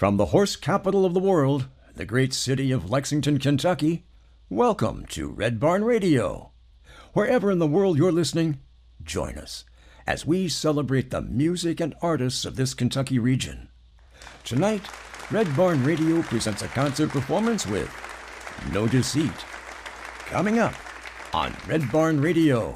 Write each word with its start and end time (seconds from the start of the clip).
From 0.00 0.16
the 0.16 0.32
horse 0.32 0.56
capital 0.56 1.04
of 1.04 1.12
the 1.12 1.20
world, 1.20 1.68
the 1.94 2.06
great 2.06 2.32
city 2.32 2.72
of 2.72 2.88
Lexington, 2.88 3.38
Kentucky, 3.38 4.06
welcome 4.48 5.04
to 5.10 5.28
Red 5.28 5.60
Barn 5.60 5.84
Radio. 5.84 6.52
Wherever 7.12 7.50
in 7.50 7.58
the 7.58 7.66
world 7.66 7.98
you're 7.98 8.10
listening, 8.10 8.60
join 9.02 9.36
us 9.36 9.66
as 10.06 10.24
we 10.24 10.48
celebrate 10.48 11.10
the 11.10 11.20
music 11.20 11.80
and 11.80 11.94
artists 12.00 12.46
of 12.46 12.56
this 12.56 12.72
Kentucky 12.72 13.18
region. 13.18 13.68
Tonight, 14.42 14.88
Red 15.30 15.54
Barn 15.54 15.84
Radio 15.84 16.22
presents 16.22 16.62
a 16.62 16.68
concert 16.68 17.10
performance 17.10 17.66
with 17.66 17.94
No 18.72 18.88
Deceit. 18.88 19.44
Coming 20.20 20.58
up 20.58 20.72
on 21.34 21.54
Red 21.68 21.92
Barn 21.92 22.22
Radio. 22.22 22.74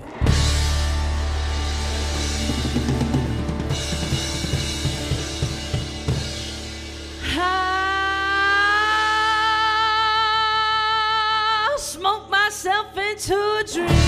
A 13.16 13.62
dream. 13.64 14.03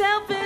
Smoke 0.00 0.39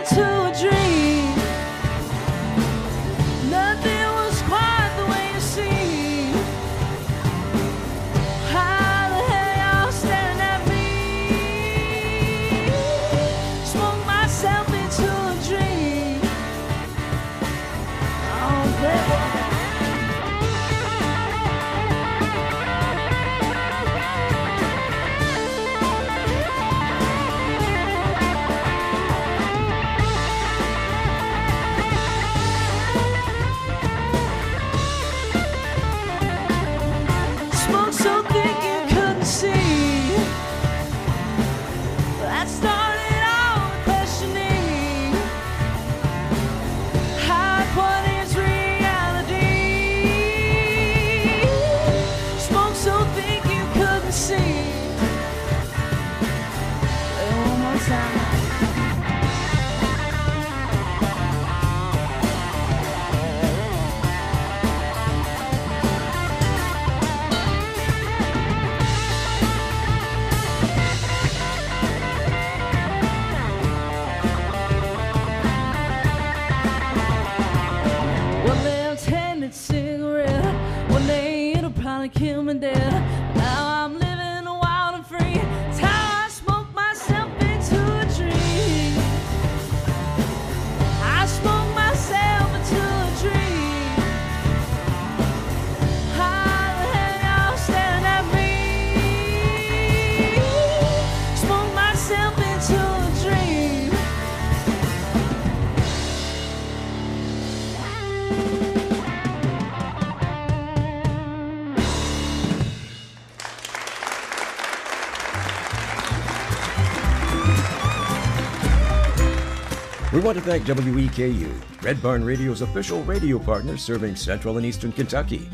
want 120.24 120.38
to 120.38 120.44
thank 120.44 120.64
WEKU, 120.64 121.82
Red 121.82 122.02
Barn 122.02 122.24
Radio's 122.24 122.62
official 122.62 123.02
radio 123.04 123.38
partner 123.38 123.76
serving 123.76 124.16
Central 124.16 124.56
and 124.56 124.64
Eastern 124.64 124.90
Kentucky. 124.90 125.50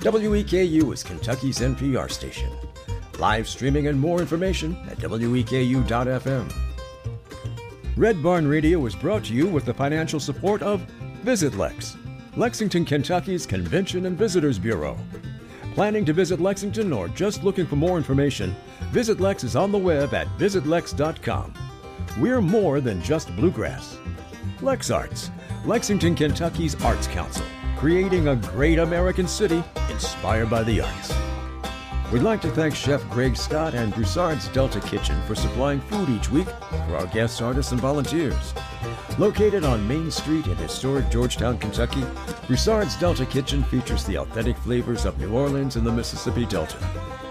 WEKU 0.00 0.92
is 0.92 1.02
Kentucky's 1.02 1.60
NPR 1.60 2.10
station. 2.10 2.52
Live 3.18 3.48
streaming 3.48 3.86
and 3.86 3.98
more 3.98 4.20
information 4.20 4.76
at 4.90 4.98
weku.fm. 4.98 6.52
Red 7.96 8.22
Barn 8.22 8.46
Radio 8.46 8.84
is 8.84 8.94
brought 8.94 9.24
to 9.24 9.32
you 9.32 9.46
with 9.46 9.64
the 9.64 9.72
financial 9.72 10.20
support 10.20 10.60
of 10.60 10.82
Visit 11.22 11.56
Lex, 11.56 11.96
Lexington, 12.36 12.84
Kentucky's 12.84 13.46
Convention 13.46 14.04
and 14.04 14.18
Visitors 14.18 14.58
Bureau. 14.58 14.98
Planning 15.72 16.04
to 16.04 16.12
visit 16.12 16.40
Lexington 16.40 16.92
or 16.92 17.08
just 17.08 17.42
looking 17.42 17.64
for 17.64 17.76
more 17.76 17.96
information, 17.96 18.54
Visit 18.90 19.18
Lex 19.18 19.44
is 19.44 19.56
on 19.56 19.72
the 19.72 19.78
web 19.78 20.12
at 20.12 20.26
visitlex.com. 20.36 21.54
We're 22.18 22.42
more 22.42 22.82
than 22.82 23.00
just 23.02 23.34
bluegrass. 23.34 23.99
Lex 24.62 24.90
Arts, 24.90 25.30
Lexington, 25.64 26.14
Kentucky's 26.14 26.74
Arts 26.84 27.06
Council, 27.06 27.44
creating 27.78 28.28
a 28.28 28.36
great 28.36 28.78
American 28.78 29.26
city 29.26 29.64
inspired 29.88 30.50
by 30.50 30.62
the 30.62 30.82
arts. 30.82 31.14
We'd 32.12 32.22
like 32.22 32.42
to 32.42 32.50
thank 32.50 32.74
Chef 32.74 33.08
Greg 33.08 33.36
Scott 33.36 33.74
and 33.74 33.94
Broussard's 33.94 34.48
Delta 34.48 34.80
Kitchen 34.80 35.18
for 35.22 35.34
supplying 35.34 35.80
food 35.80 36.10
each 36.10 36.30
week 36.30 36.46
for 36.46 36.96
our 36.98 37.06
guest 37.06 37.40
artists 37.40 37.72
and 37.72 37.80
volunteers. 37.80 38.52
Located 39.18 39.64
on 39.64 39.88
Main 39.88 40.10
Street 40.10 40.46
in 40.46 40.56
historic 40.56 41.08
Georgetown, 41.08 41.56
Kentucky, 41.56 42.04
Broussard's 42.46 42.96
Delta 42.96 43.24
Kitchen 43.24 43.62
features 43.64 44.04
the 44.04 44.18
authentic 44.18 44.58
flavors 44.58 45.06
of 45.06 45.18
New 45.18 45.32
Orleans 45.32 45.76
and 45.76 45.86
the 45.86 45.92
Mississippi 45.92 46.44
Delta, 46.44 46.76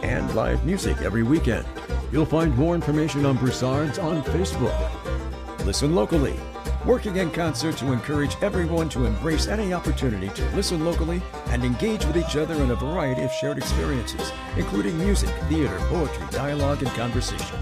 and 0.02 0.34
live 0.34 0.66
music 0.66 0.98
every 1.02 1.24
weekend. 1.24 1.68
You'll 2.12 2.26
find 2.26 2.58
more 2.58 2.74
information 2.74 3.24
on 3.26 3.38
Broussard's 3.38 4.00
on 4.00 4.24
Facebook. 4.24 5.66
Listen 5.66 5.94
locally, 5.94 6.40
working 6.86 7.18
in 7.18 7.30
concert 7.32 7.78
to 7.78 7.92
encourage 7.92 8.36
everyone 8.42 8.90
to 8.90 9.06
embrace 9.06 9.48
any 9.48 9.74
opportunity 9.74 10.30
to 10.30 10.56
listen 10.56 10.86
locally 10.86 11.22
and 11.48 11.64
engage 11.64 12.06
with 12.06 12.18
each 12.18 12.36
other 12.36 12.56
in 12.56 12.72
a 12.72 12.76
variety 12.76 13.24
of 13.24 13.32
shared 13.34 13.58
experiences, 13.58 14.32
including 14.58 14.98
music, 14.98 15.30
theater, 15.50 15.78
poetry, 15.88 16.26
dialogue, 16.32 16.82
and 16.82 16.92
conversation. 16.92 17.58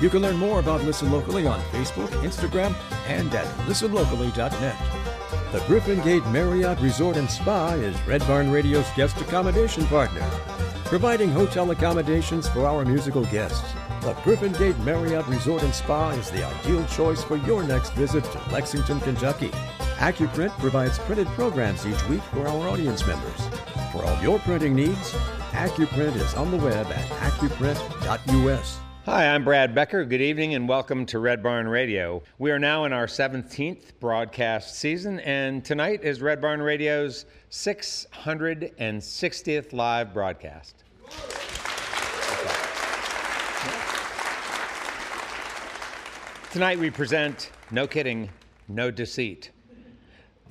You 0.00 0.10
can 0.10 0.20
learn 0.20 0.36
more 0.36 0.60
about 0.60 0.84
Listen 0.84 1.10
Locally 1.10 1.46
on 1.46 1.60
Facebook, 1.72 2.08
Instagram, 2.22 2.74
and 3.06 3.34
at 3.34 3.46
listenlocally.net. 3.66 4.76
The 5.52 5.60
Griffin 5.66 6.00
Gate 6.02 6.26
Marriott 6.26 6.80
Resort 6.80 7.16
and 7.16 7.30
Spa 7.30 7.68
is 7.74 8.00
Red 8.06 8.20
Barn 8.26 8.50
Radio's 8.50 8.88
guest 8.96 9.20
accommodation 9.20 9.86
partner, 9.86 10.20
providing 10.84 11.30
hotel 11.30 11.70
accommodations 11.70 12.48
for 12.48 12.66
our 12.66 12.84
musical 12.84 13.24
guests. 13.24 13.72
The 14.06 14.14
Griffin 14.22 14.52
Gate 14.52 14.78
Marriott 14.84 15.26
Resort 15.26 15.64
and 15.64 15.74
Spa 15.74 16.10
is 16.10 16.30
the 16.30 16.46
ideal 16.46 16.86
choice 16.86 17.24
for 17.24 17.38
your 17.38 17.64
next 17.64 17.92
visit 17.94 18.22
to 18.22 18.40
Lexington, 18.52 19.00
Kentucky. 19.00 19.48
AccuPrint 19.96 20.56
provides 20.60 21.00
printed 21.00 21.26
programs 21.30 21.84
each 21.84 22.08
week 22.08 22.22
for 22.32 22.46
our 22.46 22.68
audience 22.68 23.04
members. 23.04 23.48
For 23.90 24.04
all 24.04 24.22
your 24.22 24.38
printing 24.38 24.76
needs, 24.76 25.10
AccuPrint 25.50 26.14
is 26.14 26.34
on 26.34 26.52
the 26.52 26.56
web 26.58 26.86
at 26.86 27.32
accuprint.us. 27.32 28.78
Hi, 29.06 29.34
I'm 29.34 29.42
Brad 29.42 29.74
Becker. 29.74 30.04
Good 30.04 30.22
evening 30.22 30.54
and 30.54 30.68
welcome 30.68 31.04
to 31.06 31.18
Red 31.18 31.42
Barn 31.42 31.66
Radio. 31.66 32.22
We 32.38 32.52
are 32.52 32.60
now 32.60 32.84
in 32.84 32.92
our 32.92 33.08
17th 33.08 33.98
broadcast 33.98 34.76
season, 34.76 35.18
and 35.18 35.64
tonight 35.64 36.04
is 36.04 36.22
Red 36.22 36.40
Barn 36.40 36.62
Radio's 36.62 37.26
660th 37.50 39.72
live 39.72 40.14
broadcast. 40.14 40.84
Tonight 46.56 46.78
we 46.78 46.88
present 46.88 47.50
No 47.70 47.86
Kidding, 47.86 48.30
No 48.66 48.90
Deceit. 48.90 49.50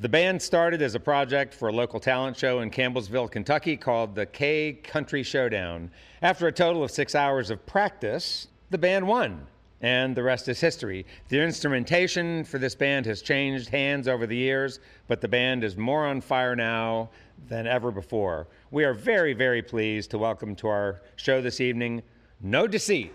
The 0.02 0.07
band 0.07 0.40
started 0.40 0.84
as 0.84 0.94
a 0.94 1.00
project 1.00 1.52
for 1.52 1.69
a 1.69 1.72
local 1.72 2.00
talent 2.00 2.38
show 2.38 2.60
in 2.60 2.69
Campbellsville, 2.69 3.31
Kentucky 3.31 3.75
called 3.75 4.13
the 4.13 4.28
K 4.28 4.74
Country 4.84 5.24
Showdown. 5.24 5.90
After 6.22 6.46
a 6.46 6.52
total 6.52 6.84
of 6.84 6.92
six 6.92 7.16
hours 7.16 7.50
of 7.50 7.66
practice, 7.66 8.50
the 8.69 8.78
band 8.78 9.07
won, 9.07 9.48
and 9.81 10.16
the 10.16 10.22
rest 10.22 10.48
is 10.48 10.60
history. 10.60 11.07
The 11.30 11.42
instrumentation 11.42 12.44
for 12.44 12.60
this 12.60 12.75
band 12.75 13.07
has 13.07 13.24
changed 13.24 13.69
hands 13.69 14.07
over 14.07 14.28
the 14.28 14.38
years, 14.38 14.81
but 15.07 15.22
the 15.22 15.28
band 15.28 15.63
is 15.63 15.75
more 15.75 16.06
on 16.06 16.22
fire 16.22 16.56
now 16.56 17.10
than 17.48 17.66
ever 17.66 17.90
before. 17.90 18.46
We 18.69 18.84
are 18.84 18.94
very, 18.94 19.34
very 19.34 19.63
pleased 19.63 20.12
to 20.12 20.19
welcome 20.19 20.56
to 20.57 20.68
our 20.68 21.02
show 21.16 21.42
this 21.42 21.60
evening 21.60 22.04
No 22.42 22.68
Deceit. 22.68 23.12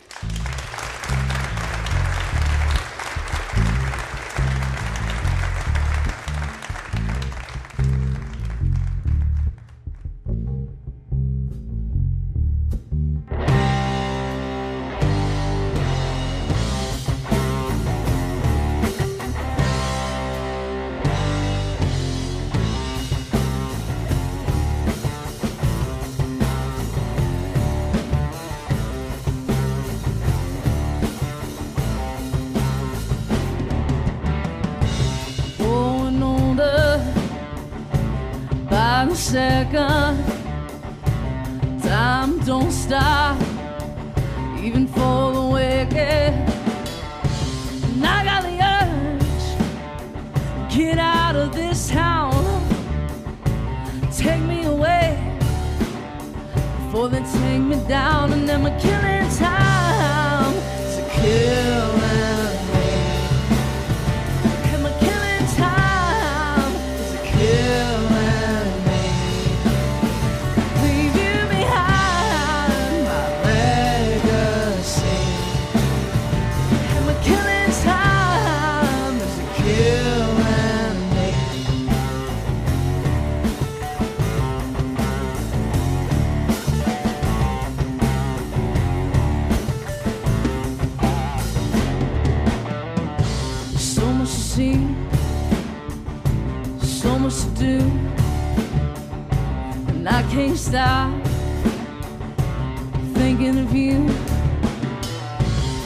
Thinking 103.21 103.59
of 103.59 103.75
you. 103.75 103.99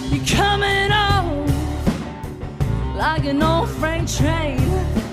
You're 0.08 0.24
coming 0.24 0.92
on 0.92 1.46
like 2.96 3.24
an 3.24 3.42
old 3.42 3.68
freight 3.70 4.06
train. 4.06 5.03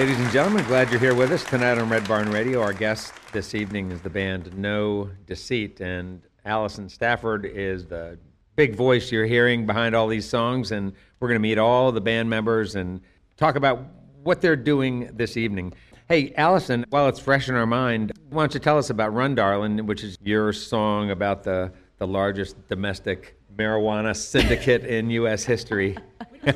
Ladies 0.00 0.18
and 0.18 0.32
gentlemen. 0.32 0.64
Glad 0.64 0.90
you're 0.90 0.98
here 0.98 1.14
with 1.14 1.30
us 1.30 1.44
tonight 1.44 1.76
on 1.76 1.90
Red 1.90 2.08
Barn 2.08 2.30
Radio. 2.30 2.62
Our 2.62 2.72
guest 2.72 3.12
this 3.32 3.54
evening 3.54 3.90
is 3.90 4.00
the 4.00 4.08
band 4.08 4.56
No 4.56 5.10
Deceit, 5.26 5.82
and 5.82 6.22
Allison 6.46 6.88
Stafford 6.88 7.44
is 7.44 7.84
the 7.84 8.18
big 8.56 8.74
voice 8.74 9.12
you're 9.12 9.26
hearing 9.26 9.66
behind 9.66 9.94
all 9.94 10.08
these 10.08 10.26
songs. 10.26 10.72
And 10.72 10.94
we're 11.18 11.28
going 11.28 11.36
to 11.36 11.42
meet 11.42 11.58
all 11.58 11.92
the 11.92 12.00
band 12.00 12.30
members 12.30 12.76
and 12.76 13.02
talk 13.36 13.56
about 13.56 13.84
what 14.22 14.40
they're 14.40 14.56
doing 14.56 15.10
this 15.12 15.36
evening. 15.36 15.74
Hey, 16.08 16.32
Allison, 16.34 16.86
while 16.88 17.06
it's 17.06 17.20
fresh 17.20 17.50
in 17.50 17.54
our 17.54 17.66
mind, 17.66 18.12
why 18.30 18.44
don't 18.44 18.54
you 18.54 18.60
tell 18.60 18.78
us 18.78 18.88
about 18.88 19.12
Run 19.12 19.34
Darlin', 19.34 19.84
which 19.84 20.02
is 20.02 20.16
your 20.22 20.54
song 20.54 21.10
about 21.10 21.44
the, 21.44 21.72
the 21.98 22.06
largest 22.06 22.56
domestic 22.68 23.36
marijuana 23.54 24.16
syndicate 24.16 24.86
in 24.86 25.10
U.S. 25.10 25.44
history? 25.44 25.98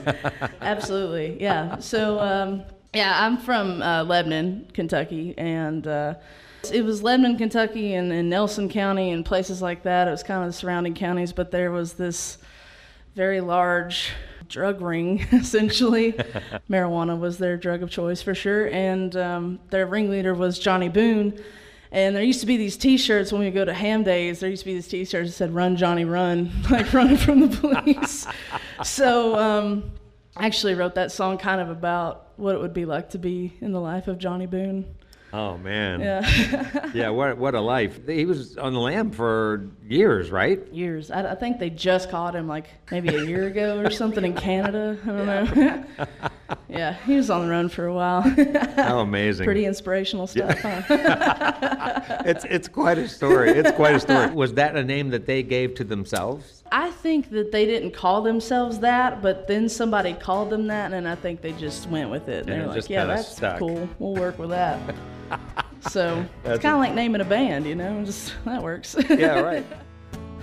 Absolutely, 0.62 1.38
yeah. 1.42 1.76
So, 1.76 2.18
um, 2.20 2.62
yeah, 2.94 3.24
I'm 3.24 3.38
from 3.38 3.82
uh, 3.82 4.04
Lebanon, 4.04 4.68
Kentucky, 4.72 5.34
and 5.36 5.86
uh, 5.86 6.14
it 6.72 6.84
was 6.84 7.02
Lebanon, 7.02 7.36
Kentucky, 7.36 7.94
and, 7.94 8.12
and 8.12 8.30
Nelson 8.30 8.68
County, 8.68 9.10
and 9.10 9.24
places 9.24 9.60
like 9.60 9.82
that. 9.82 10.08
It 10.08 10.10
was 10.10 10.22
kind 10.22 10.42
of 10.42 10.48
the 10.48 10.52
surrounding 10.52 10.94
counties, 10.94 11.32
but 11.32 11.50
there 11.50 11.70
was 11.70 11.94
this 11.94 12.38
very 13.14 13.40
large 13.40 14.10
drug 14.48 14.80
ring, 14.80 15.26
essentially. 15.32 16.12
Marijuana 16.70 17.18
was 17.18 17.38
their 17.38 17.56
drug 17.56 17.82
of 17.82 17.90
choice 17.90 18.22
for 18.22 18.34
sure, 18.34 18.68
and 18.68 19.16
um, 19.16 19.58
their 19.70 19.86
ringleader 19.86 20.34
was 20.34 20.58
Johnny 20.58 20.88
Boone. 20.88 21.38
And 21.92 22.16
there 22.16 22.24
used 22.24 22.40
to 22.40 22.46
be 22.46 22.56
these 22.56 22.76
T-shirts 22.76 23.30
when 23.30 23.40
we 23.40 23.52
go 23.52 23.64
to 23.64 23.72
ham 23.72 24.02
days. 24.02 24.40
There 24.40 24.50
used 24.50 24.62
to 24.62 24.66
be 24.66 24.74
these 24.74 24.88
T-shirts 24.88 25.30
that 25.30 25.36
said 25.36 25.54
"Run 25.54 25.76
Johnny 25.76 26.04
Run," 26.04 26.50
like 26.70 26.92
running 26.92 27.16
from 27.16 27.48
the 27.48 27.56
police. 27.56 28.26
so 28.82 29.38
um, 29.38 29.92
I 30.36 30.46
actually 30.46 30.74
wrote 30.74 30.96
that 30.96 31.12
song 31.12 31.38
kind 31.38 31.60
of 31.60 31.70
about 31.70 32.28
what 32.36 32.54
it 32.54 32.60
would 32.60 32.74
be 32.74 32.84
like 32.84 33.10
to 33.10 33.18
be 33.18 33.52
in 33.60 33.72
the 33.72 33.80
life 33.80 34.08
of 34.08 34.18
Johnny 34.18 34.46
Boone. 34.46 34.84
Oh 35.34 35.58
man. 35.58 36.00
Yeah. 36.00 36.90
yeah. 36.94 37.08
What 37.08 37.38
what 37.38 37.56
a 37.56 37.60
life. 37.60 38.06
He 38.06 38.24
was 38.24 38.56
on 38.56 38.72
the 38.72 38.78
lam 38.78 39.10
for 39.10 39.68
years, 39.84 40.30
right? 40.30 40.64
Years. 40.72 41.10
I, 41.10 41.32
I, 41.32 41.34
think 41.34 41.58
they 41.58 41.70
just 41.70 42.08
caught 42.08 42.36
him 42.36 42.46
like 42.46 42.68
maybe 42.92 43.08
a 43.08 43.24
year 43.24 43.48
ago 43.48 43.80
or 43.80 43.90
something 44.02 44.24
in 44.24 44.34
Canada. 44.34 44.96
I 45.02 45.06
don't 45.06 45.26
know. 45.26 45.84
yeah, 46.68 46.92
he 47.04 47.16
was 47.16 47.30
on 47.30 47.42
the 47.42 47.48
run 47.48 47.68
for 47.68 47.86
a 47.86 47.92
while. 47.92 48.22
How 48.76 49.00
amazing. 49.00 49.44
Pretty 49.44 49.64
inspirational 49.64 50.28
stuff, 50.28 50.56
yeah. 50.62 50.80
huh? 50.88 52.22
it's 52.26 52.44
it's 52.44 52.68
quite 52.68 52.98
a 52.98 53.08
story. 53.08 53.50
It's 53.50 53.72
quite 53.72 53.96
a 53.96 54.00
story. 54.00 54.30
Was 54.30 54.54
that 54.54 54.76
a 54.76 54.84
name 54.84 55.10
that 55.10 55.26
they 55.26 55.42
gave 55.42 55.74
to 55.76 55.84
themselves? 55.84 56.53
I 56.75 56.90
think 56.90 57.31
that 57.31 57.52
they 57.52 57.66
didn't 57.66 57.93
call 57.93 58.21
themselves 58.21 58.81
that, 58.81 59.23
but 59.23 59.47
then 59.47 59.69
somebody 59.69 60.12
called 60.12 60.50
them 60.50 60.66
that, 60.66 60.93
and 60.93 61.07
I 61.07 61.14
think 61.14 61.40
they 61.40 61.52
just 61.52 61.88
went 61.88 62.11
with 62.11 62.28
it. 62.28 62.49
And 62.49 62.49
they're 62.49 62.66
like, 62.66 62.90
"Yeah, 62.90 63.04
that's 63.04 63.37
stuck. 63.37 63.61
cool. 63.61 63.88
We'll 64.00 64.16
work 64.16 64.40
with 64.40 64.50
that." 64.50 64.81
so 65.88 66.26
it's 66.45 66.61
kind 66.61 66.75
of 66.75 66.81
like 66.81 66.93
naming 66.93 67.21
a 67.21 67.25
band, 67.25 67.64
you 67.64 67.76
know. 67.76 68.04
Just 68.04 68.35
that 68.45 68.61
works. 68.61 68.97
yeah, 69.09 69.38
right. 69.38 69.64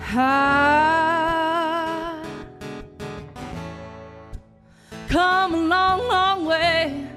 I 0.00 2.24
come 5.10 5.52
a 5.52 5.58
long, 5.58 6.08
long 6.08 6.46
way. 6.46 7.08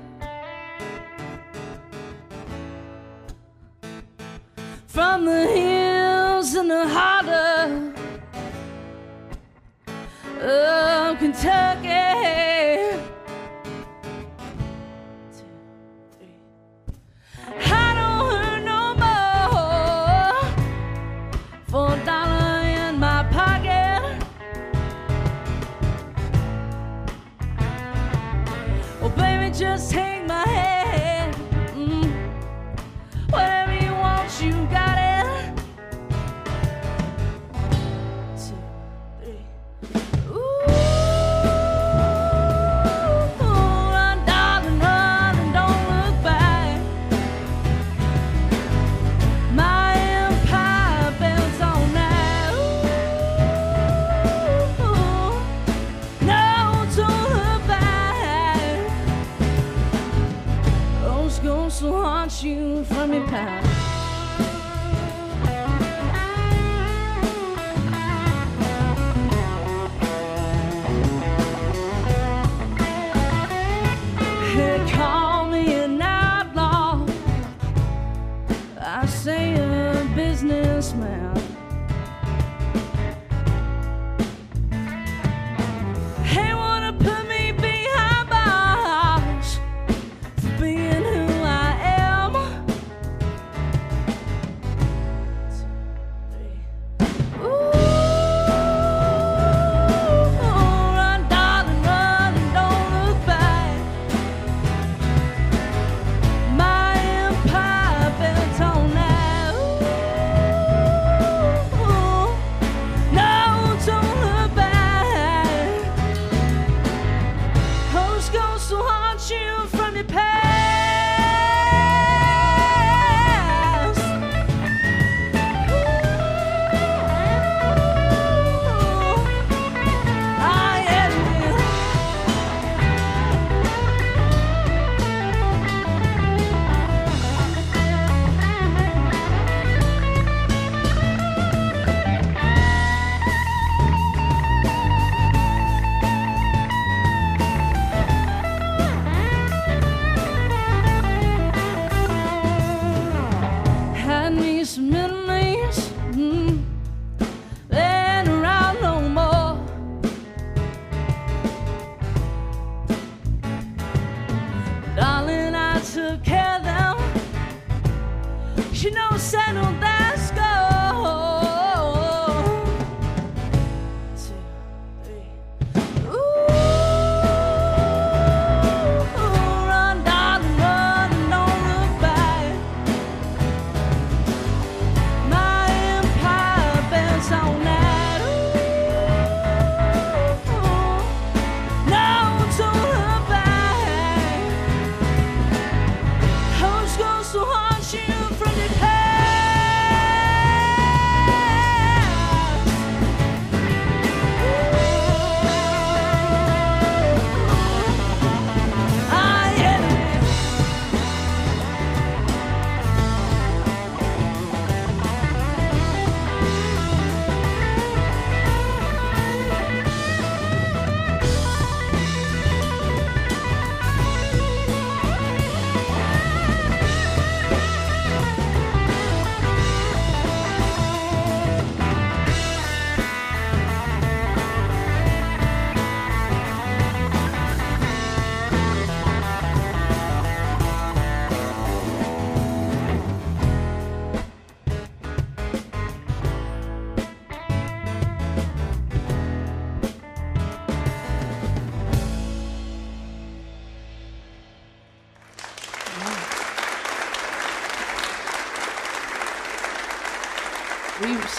From 4.88 5.24
the 5.24 5.48
hills 5.48 6.54
and 6.54 6.70
the 6.70 6.90
holler 6.90 7.95
of 10.46 11.20
Kentucky. 11.20 12.95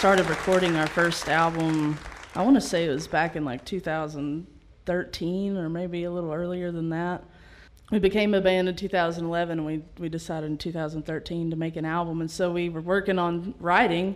Started 0.07 0.29
recording 0.29 0.77
our 0.77 0.87
first 0.87 1.27
album, 1.27 1.99
I 2.33 2.41
want 2.41 2.55
to 2.55 2.61
say 2.61 2.85
it 2.85 2.89
was 2.89 3.09
back 3.09 3.35
in 3.35 3.43
like 3.43 3.65
2013 3.65 5.57
or 5.57 5.67
maybe 5.67 6.05
a 6.05 6.09
little 6.09 6.31
earlier 6.31 6.71
than 6.71 6.87
that. 6.91 7.25
We 7.91 7.99
became 7.99 8.33
a 8.33 8.39
band 8.39 8.69
in 8.69 8.75
2011 8.77 9.59
and 9.59 9.67
we, 9.67 9.83
we 9.99 10.07
decided 10.07 10.49
in 10.49 10.57
2013 10.57 11.49
to 11.49 11.57
make 11.57 11.75
an 11.75 11.83
album. 11.83 12.21
And 12.21 12.31
so 12.31 12.49
we 12.53 12.69
were 12.69 12.79
working 12.79 13.19
on 13.19 13.53
writing. 13.59 14.15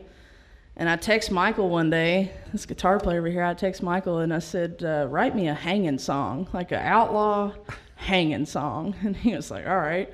And 0.77 0.88
I 0.88 0.95
text 0.95 1.29
Michael 1.29 1.67
one 1.67 1.89
day, 1.89 2.31
this 2.53 2.65
guitar 2.65 2.98
player 2.98 3.19
over 3.19 3.27
here, 3.27 3.43
I 3.43 3.53
text 3.53 3.83
Michael 3.83 4.19
and 4.19 4.33
I 4.33 4.39
said, 4.39 4.81
uh, 4.86 5.07
write 5.10 5.36
me 5.36 5.50
a 5.50 5.53
hanging 5.53 6.00
song, 6.00 6.48
like 6.53 6.71
an 6.71 6.79
outlaw 6.79 7.51
hanging 7.95 8.45
song. 8.45 8.95
And 9.03 9.17
he 9.17 9.36
was 9.36 9.51
like, 9.51 9.67
all 9.67 9.79
right. 9.79 10.10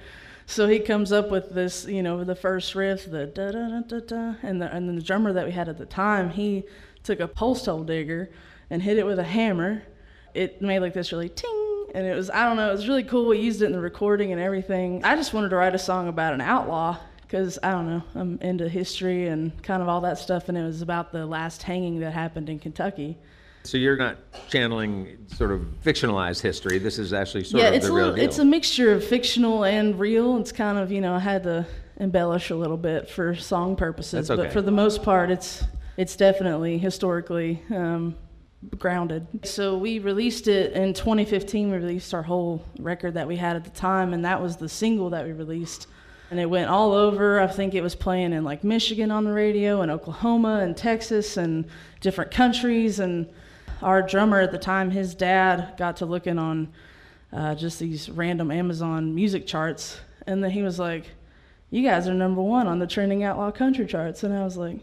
So 0.50 0.66
he 0.66 0.80
comes 0.80 1.12
up 1.12 1.30
with 1.30 1.54
this, 1.54 1.86
you 1.86 2.02
know, 2.02 2.24
the 2.24 2.34
first 2.34 2.74
riff, 2.74 3.12
the 3.12 3.26
da 3.26 3.52
da 3.52 3.68
da 3.68 3.82
da 3.82 4.00
da, 4.00 4.36
and 4.42 4.62
the 4.62 4.74
and 4.74 4.88
then 4.88 4.96
the 4.96 5.02
drummer 5.02 5.34
that 5.34 5.46
we 5.46 5.52
had 5.52 5.68
at 5.68 5.78
the 5.78 5.86
time, 5.86 6.30
he 6.30 6.64
took 7.04 7.20
a 7.20 7.28
post 7.28 7.66
hole 7.66 7.84
digger 7.84 8.32
and 8.70 8.82
hit 8.82 8.98
it 8.98 9.06
with 9.06 9.20
a 9.20 9.26
hammer. 9.26 9.84
It 10.34 10.62
made 10.62 10.80
like 10.80 10.94
this 10.94 11.12
really 11.12 11.28
ting, 11.28 11.88
and 11.94 12.08
it 12.08 12.16
was 12.16 12.30
I 12.30 12.46
don't 12.46 12.56
know, 12.56 12.70
it 12.70 12.72
was 12.72 12.88
really 12.88 13.04
cool. 13.04 13.28
We 13.28 13.40
used 13.40 13.62
it 13.62 13.66
in 13.66 13.74
the 13.74 13.82
recording 13.82 14.32
and 14.32 14.42
everything. 14.42 15.04
I 15.04 15.18
just 15.18 15.34
wanted 15.34 15.50
to 15.50 15.58
write 15.58 15.76
a 15.76 15.80
song 15.80 16.08
about 16.08 16.34
an 16.34 16.42
outlaw 16.42 16.98
because 17.24 17.60
I 17.62 17.72
don't 17.72 17.90
know, 17.90 18.04
I'm 18.16 18.40
into 18.42 18.70
history 18.70 19.28
and 19.28 19.62
kind 19.64 19.82
of 19.82 19.90
all 19.90 20.00
that 20.02 20.18
stuff, 20.18 20.48
and 20.48 20.58
it 20.58 20.64
was 20.64 20.82
about 20.82 21.12
the 21.12 21.26
last 21.26 21.64
hanging 21.64 22.00
that 22.00 22.14
happened 22.14 22.48
in 22.48 22.60
Kentucky. 22.60 23.18
So 23.68 23.78
you're 23.78 23.98
not 23.98 24.18
channeling 24.48 25.26
sort 25.36 25.52
of 25.52 25.60
fictionalized 25.84 26.42
history. 26.42 26.80
This 26.80 26.98
is 26.98 27.12
actually 27.12 27.44
sort 27.44 27.62
yeah, 27.62 27.70
of 27.70 27.76
it's 27.76 27.86
the 27.86 27.92
a 27.92 27.96
real 27.96 28.06
little, 28.06 28.16
deal. 28.16 28.26
it's 28.26 28.40
a 28.40 28.46
mixture 28.46 28.94
of 28.94 29.04
fictional 29.04 29.66
and 29.66 30.00
real. 30.00 30.38
It's 30.38 30.54
kind 30.54 30.78
of 30.78 30.90
you 30.90 31.02
know 31.02 31.14
I 31.14 31.20
had 31.20 31.44
to 31.44 31.66
embellish 32.00 32.50
a 32.50 32.56
little 32.56 32.78
bit 32.78 33.10
for 33.10 33.36
song 33.36 33.76
purposes, 33.76 34.32
okay. 34.32 34.44
but 34.44 34.54
for 34.54 34.62
the 34.62 34.72
most 34.72 35.04
part, 35.04 35.30
it's 35.30 35.66
it's 35.98 36.16
definitely 36.16 36.78
historically 36.78 37.62
um, 37.70 38.16
grounded. 38.78 39.28
So 39.44 39.78
we 39.78 40.00
released 40.00 40.48
it 40.48 40.72
in 40.72 40.94
2015. 40.94 41.70
We 41.70 41.76
released 41.76 42.14
our 42.14 42.24
whole 42.24 42.64
record 42.80 43.16
that 43.16 43.28
we 43.28 43.36
had 43.36 43.58
at 43.58 43.66
the 43.66 43.70
time, 43.72 44.14
and 44.14 44.24
that 44.24 44.42
was 44.42 44.56
the 44.56 44.70
single 44.70 45.10
that 45.10 45.26
we 45.26 45.34
released. 45.34 45.88
And 46.32 46.40
it 46.40 46.50
went 46.50 46.70
all 46.70 46.94
over. 46.94 47.42
I 47.42 47.48
think 47.48 47.74
it 47.74 47.82
was 47.82 47.96
playing 47.96 48.32
in 48.32 48.46
like 48.46 48.64
Michigan 48.64 49.12
on 49.12 49.26
the 49.26 49.34
radio, 49.34 49.82
and 49.82 49.92
Oklahoma, 49.92 50.60
and 50.60 50.78
Texas, 50.78 51.36
and 51.36 51.66
different 52.00 52.32
countries. 52.32 53.00
And 53.02 53.28
our 53.82 54.02
drummer 54.02 54.40
at 54.42 54.52
the 54.52 54.58
time, 54.58 54.92
his 54.92 55.14
dad 55.16 55.74
got 55.78 55.98
to 55.98 56.06
looking 56.06 56.38
on 56.40 56.70
uh, 57.34 57.56
just 57.56 57.80
these 57.80 58.10
random 58.10 58.52
Amazon 58.52 59.14
music 59.14 59.46
charts, 59.48 60.00
and 60.26 60.44
then 60.44 60.52
he 60.52 60.62
was 60.64 60.80
like, 60.80 61.06
"You 61.70 61.84
guys 61.84 62.08
are 62.08 62.14
number 62.14 62.42
one 62.42 62.68
on 62.68 62.80
the 62.80 62.88
trending 62.88 63.24
outlaw 63.24 63.52
country 63.52 63.86
charts," 63.86 64.24
and 64.24 64.34
I 64.34 64.44
was 64.44 64.58
like, 64.58 64.80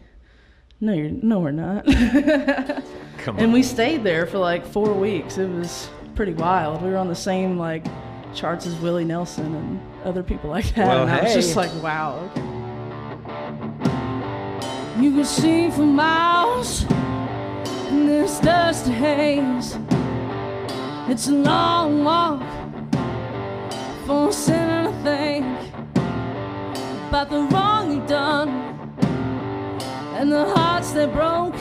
"No, 0.81 0.93
you're 0.93 1.11
no, 1.11 1.41
we're 1.41 1.51
not." 1.53 1.85
Come 3.19 3.37
on. 3.37 3.43
and 3.43 3.53
we 3.53 3.63
stayed 3.63 4.05
there 4.05 4.27
for 4.27 4.39
like 4.39 4.67
four 4.67 4.93
weeks. 4.93 5.39
It 5.39 5.49
was 5.49 5.89
pretty 6.15 6.35
wild. 6.35 6.83
We 6.83 6.91
were 6.91 6.97
on 6.99 7.09
the 7.09 7.15
same 7.15 7.59
like 7.59 7.87
charts 8.35 8.67
as 8.67 8.75
Willie 8.77 9.05
Nelson 9.05 9.55
and 9.55 9.81
other 10.05 10.23
people 10.23 10.51
like 10.51 10.75
that, 10.75 10.87
Well, 10.89 11.03
and 11.03 11.11
I 11.11 11.23
was 11.23 11.31
hey. 11.33 11.41
just 11.41 11.57
like, 11.57 11.71
"Wow." 11.83 12.31
You 15.01 15.11
can 15.13 15.25
see 15.25 15.71
for 15.71 15.83
miles 15.83 16.85
in 17.89 18.07
this 18.07 18.39
dust 18.41 18.87
haze. 18.87 19.77
It's 21.09 21.29
a 21.29 21.33
long 21.33 22.05
walk 22.05 22.43
for 24.07 24.29
a 24.29 24.33
sinner 24.33 24.85
to 24.85 24.93
think 25.03 25.47
about 27.09 27.31
the 27.31 27.43
wrong 27.53 27.93
you've 27.93 28.07
done 28.07 28.49
and 30.17 30.33
the 30.33 30.45
hearts 30.55 30.93
that 30.93 31.13
broke 31.13 31.57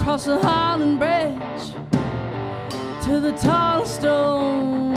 across 0.00 0.24
the 0.24 0.38
Harlan 0.38 0.98
Bridge 0.98 1.74
to 3.04 3.20
the 3.20 3.32
tallest 3.40 3.96
stone. 3.96 4.95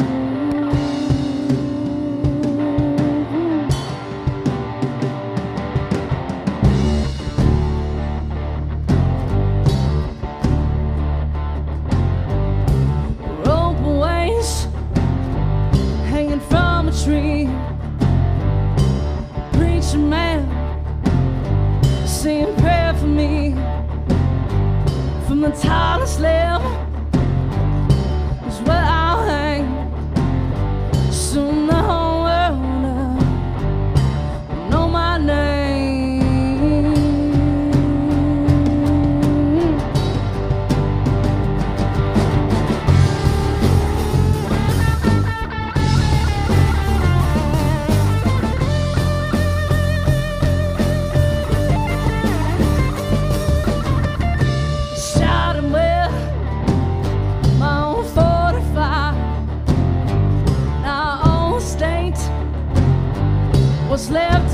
Saying 22.06 22.54
prayer 22.58 22.93
for 22.93 23.08
me. 23.08 23.56
From 25.25 25.41
the 25.41 25.49
tallest 25.49 26.19
limb 26.19 26.79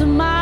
my 0.05 0.34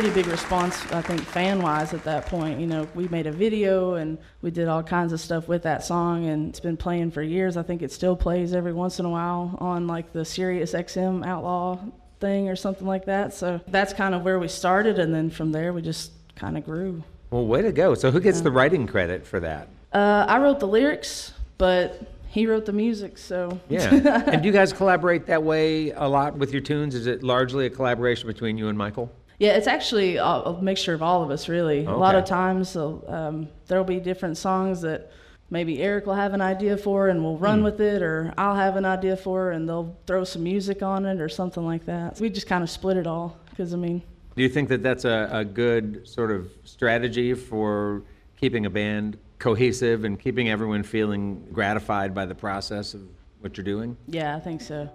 pretty 0.00 0.14
big 0.14 0.32
response, 0.32 0.90
I 0.92 1.02
think, 1.02 1.20
fan 1.20 1.60
wise 1.60 1.92
at 1.92 2.02
that 2.04 2.24
point. 2.24 2.58
You 2.58 2.66
know, 2.66 2.88
we 2.94 3.06
made 3.08 3.26
a 3.26 3.30
video 3.30 3.96
and 3.96 4.16
we 4.40 4.50
did 4.50 4.66
all 4.66 4.82
kinds 4.82 5.12
of 5.12 5.20
stuff 5.20 5.46
with 5.46 5.64
that 5.64 5.84
song, 5.84 6.24
and 6.24 6.48
it's 6.48 6.58
been 6.58 6.78
playing 6.78 7.10
for 7.10 7.20
years. 7.20 7.58
I 7.58 7.62
think 7.62 7.82
it 7.82 7.92
still 7.92 8.16
plays 8.16 8.54
every 8.54 8.72
once 8.72 8.98
in 8.98 9.04
a 9.04 9.10
while 9.10 9.58
on 9.60 9.86
like 9.86 10.14
the 10.14 10.24
Sirius 10.24 10.72
XM 10.72 11.26
Outlaw 11.26 11.78
thing 12.18 12.48
or 12.48 12.56
something 12.56 12.86
like 12.86 13.04
that. 13.04 13.34
So 13.34 13.60
that's 13.68 13.92
kind 13.92 14.14
of 14.14 14.22
where 14.22 14.38
we 14.38 14.48
started, 14.48 14.98
and 14.98 15.14
then 15.14 15.28
from 15.28 15.52
there 15.52 15.74
we 15.74 15.82
just 15.82 16.12
kind 16.34 16.56
of 16.56 16.64
grew. 16.64 17.04
Well, 17.28 17.44
way 17.44 17.60
to 17.60 17.70
go. 17.70 17.94
So 17.94 18.10
who 18.10 18.20
gets 18.20 18.40
the 18.40 18.50
writing 18.50 18.86
credit 18.86 19.26
for 19.26 19.38
that? 19.40 19.68
Uh, 19.92 20.24
I 20.26 20.38
wrote 20.38 20.60
the 20.60 20.68
lyrics, 20.68 21.34
but 21.58 22.00
he 22.30 22.46
wrote 22.46 22.64
the 22.64 22.72
music, 22.72 23.18
so 23.18 23.60
Yeah. 23.68 23.92
and 24.28 24.40
do 24.40 24.48
you 24.48 24.52
guys 24.54 24.72
collaborate 24.72 25.26
that 25.26 25.42
way 25.42 25.90
a 25.90 26.08
lot 26.08 26.38
with 26.38 26.52
your 26.52 26.62
tunes? 26.62 26.94
Is 26.94 27.06
it 27.06 27.22
largely 27.22 27.66
a 27.66 27.70
collaboration 27.70 28.28
between 28.28 28.56
you 28.56 28.68
and 28.68 28.78
Michael? 28.78 29.12
Yeah, 29.40 29.52
it's 29.56 29.66
actually 29.66 30.16
a, 30.16 30.22
a 30.22 30.62
mixture 30.62 30.92
of 30.92 31.02
all 31.02 31.22
of 31.22 31.30
us, 31.30 31.48
really. 31.48 31.86
A 31.86 31.96
lot 31.96 32.14
of 32.14 32.26
times 32.26 32.76
um, 32.76 33.48
there'll 33.68 33.84
be 33.84 33.98
different 33.98 34.36
songs 34.36 34.82
that 34.82 35.10
maybe 35.48 35.82
Eric 35.82 36.04
will 36.04 36.14
have 36.14 36.34
an 36.34 36.42
idea 36.42 36.76
for 36.76 37.08
and 37.08 37.24
we'll 37.24 37.38
run 37.38 37.64
with 37.64 37.80
it, 37.80 38.02
or 38.02 38.34
I'll 38.36 38.54
have 38.54 38.76
an 38.76 38.84
idea 38.84 39.16
for 39.16 39.52
and 39.52 39.66
they'll 39.66 39.96
throw 40.06 40.24
some 40.24 40.42
music 40.42 40.82
on 40.82 41.06
it 41.06 41.22
or 41.22 41.30
something 41.30 41.64
like 41.64 41.86
that. 41.86 42.20
We 42.20 42.28
just 42.28 42.46
kind 42.46 42.62
of 42.62 42.68
split 42.68 42.98
it 42.98 43.06
all 43.06 43.40
because, 43.48 43.72
I 43.72 43.78
mean, 43.78 44.02
Do 44.36 44.42
you 44.42 44.50
think 44.50 44.68
that 44.68 44.82
that's 44.82 45.06
a, 45.06 45.30
a 45.32 45.44
good 45.44 46.06
sort 46.06 46.30
of 46.30 46.52
strategy 46.64 47.32
for 47.32 48.02
keeping 48.36 48.66
a 48.66 48.70
band 48.70 49.18
cohesive 49.38 50.04
and 50.04 50.20
keeping 50.20 50.50
everyone 50.50 50.82
feeling 50.82 51.42
gratified 51.50 52.14
by 52.14 52.26
the 52.26 52.34
process 52.34 52.92
of 52.92 53.00
what 53.40 53.56
you're 53.56 53.64
doing? 53.64 53.96
yeah, 54.06 54.36
I 54.36 54.40
think 54.40 54.60
so. 54.60 54.90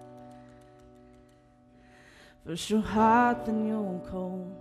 First 2.46 2.70
you're 2.70 2.80
hot, 2.80 3.48
then 3.48 3.68
you're 3.68 4.02
cold. 4.12 4.56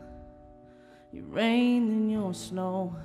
You 1.12 1.25
rain, 1.25 1.88
then 1.88 2.09
you're 2.09 2.33
snow. 2.33 2.97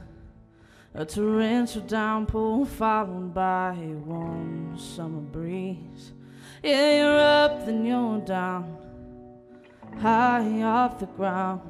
A 0.94 1.04
torrential 1.06 1.82
downpour 1.82 2.66
followed 2.66 3.34
by 3.34 3.74
a 3.74 3.94
warm 4.08 4.78
summer 4.78 5.20
breeze. 5.20 6.14
Yeah, 6.64 6.98
you're 6.98 7.20
up, 7.20 7.66
then 7.66 7.86
you're 7.86 8.22
down, 8.22 8.78
high 10.00 10.62
off 10.62 10.98
the 11.00 11.08
ground. 11.08 11.62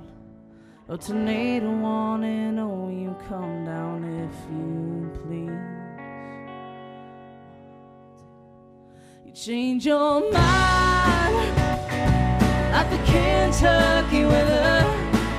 A 0.88 0.96
tornado 0.98 1.72
warning, 1.72 2.60
oh, 2.60 2.90
you 2.90 3.16
come 3.28 3.66
down 3.66 4.04
if 4.04 4.36
you 4.52 5.10
please. 5.24 5.50
You 9.26 9.34
change 9.34 9.86
your 9.88 10.32
mind 10.32 11.60
like 12.72 12.90
the 12.90 12.98
Kentucky 13.12 14.26
weather. 14.26 14.84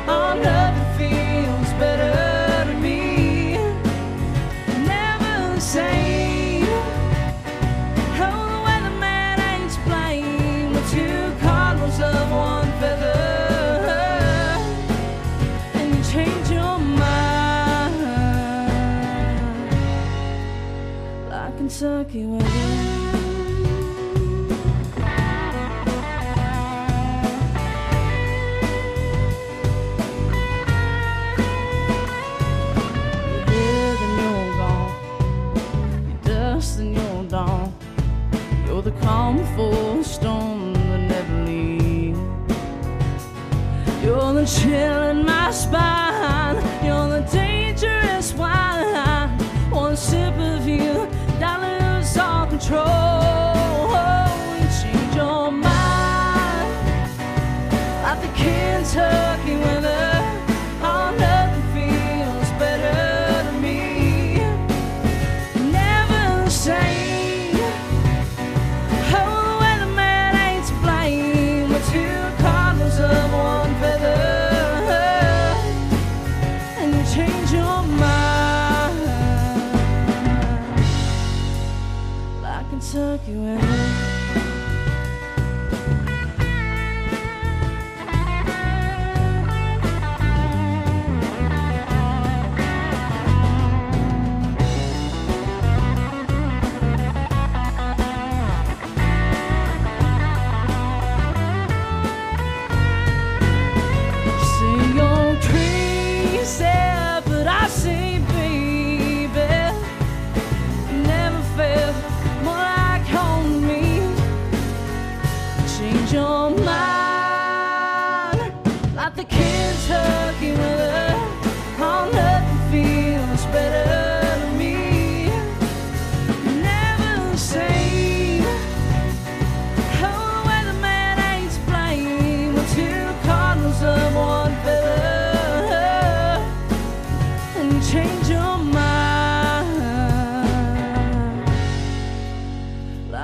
Oh, 0.08 0.34
nothing 0.42 0.88
feels 0.98 1.72
better 1.78 2.70
to 2.70 2.74
me. 2.78 2.98
Never 4.86 5.54
the 5.54 5.60
same. 5.60 6.66
Oh, 8.22 8.36
the 8.52 8.60
weatherman 8.66 9.36
ain't 9.52 9.76
blame. 9.86 10.72
The 10.72 10.82
two 10.90 11.20
cardinals 11.40 12.00
of 12.00 12.30
one 12.32 12.70
feather. 12.80 13.22
And 15.74 15.86
you 15.96 16.02
change 16.12 16.50
your 16.50 16.78
mind 16.78 17.96
like 21.30 21.56
Kentucky 21.56 22.24
weather. 22.26 22.69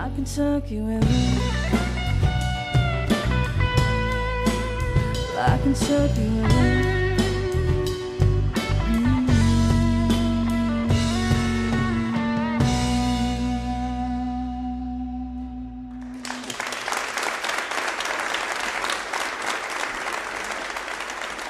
Like 0.07 0.15
Kentucky 0.15 0.81
weather. 0.81 1.07
Like 5.35 5.63
Kentucky 5.63 6.29
weather. 6.29 6.93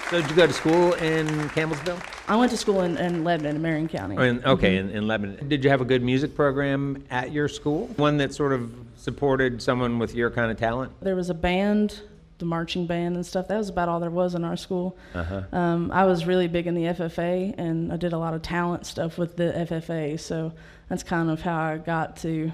So 0.09 0.21
did 0.21 0.31
you 0.31 0.37
go 0.37 0.47
to 0.47 0.53
school 0.53 0.95
in 0.95 1.27
Campbellsville? 1.51 2.16
I 2.29 2.37
went 2.37 2.51
to 2.51 2.57
school 2.57 2.81
in, 2.83 2.97
in 2.99 3.23
Lebanon, 3.25 3.57
in 3.57 3.63
Marion 3.63 3.89
County. 3.89 4.17
Or 4.17 4.25
in, 4.25 4.45
okay, 4.45 4.77
in, 4.77 4.91
in 4.91 5.07
Lebanon. 5.07 5.49
Did 5.49 5.63
you 5.63 5.71
have 5.71 5.81
a 5.81 5.85
good 5.85 6.03
music 6.03 6.35
program 6.35 7.05
at 7.11 7.33
your 7.33 7.49
school? 7.49 7.87
One 7.97 8.17
that 8.19 8.35
sort 8.35 8.53
of 8.53 8.73
supported 8.97 9.63
someone 9.63 9.99
with 9.99 10.15
your 10.15 10.31
kind 10.31 10.51
of 10.51 10.57
talent? 10.57 10.93
There 11.01 11.15
was 11.15 11.31
a 11.31 11.35
band, 11.35 12.01
the 12.39 12.45
marching 12.45 12.87
band 12.87 13.15
and 13.15 13.25
stuff. 13.25 13.47
That 13.49 13.59
was 13.59 13.69
about 13.69 13.89
all 13.89 14.01
there 14.01 14.11
was 14.11 14.35
in 14.35 14.45
our 14.45 14.57
school. 14.57 14.97
Uh-huh. 15.15 15.43
Um, 15.53 15.93
I 15.93 16.05
was 16.05 16.27
really 16.27 16.49
big 16.49 16.67
in 16.67 16.75
the 16.75 16.85
FFA, 16.85 17.55
and 17.59 17.93
I 17.93 17.97
did 17.97 18.13
a 18.13 18.19
lot 18.19 18.35
of 18.35 18.43
talent 18.43 18.87
stuff 18.87 19.19
with 19.19 19.37
the 19.37 19.67
FFA. 19.71 20.19
So 20.19 20.53
that's 20.89 21.05
kind 21.05 21.31
of 21.31 21.41
how 21.43 21.59
I 21.59 21.79
got 21.79 22.17
to 22.19 22.51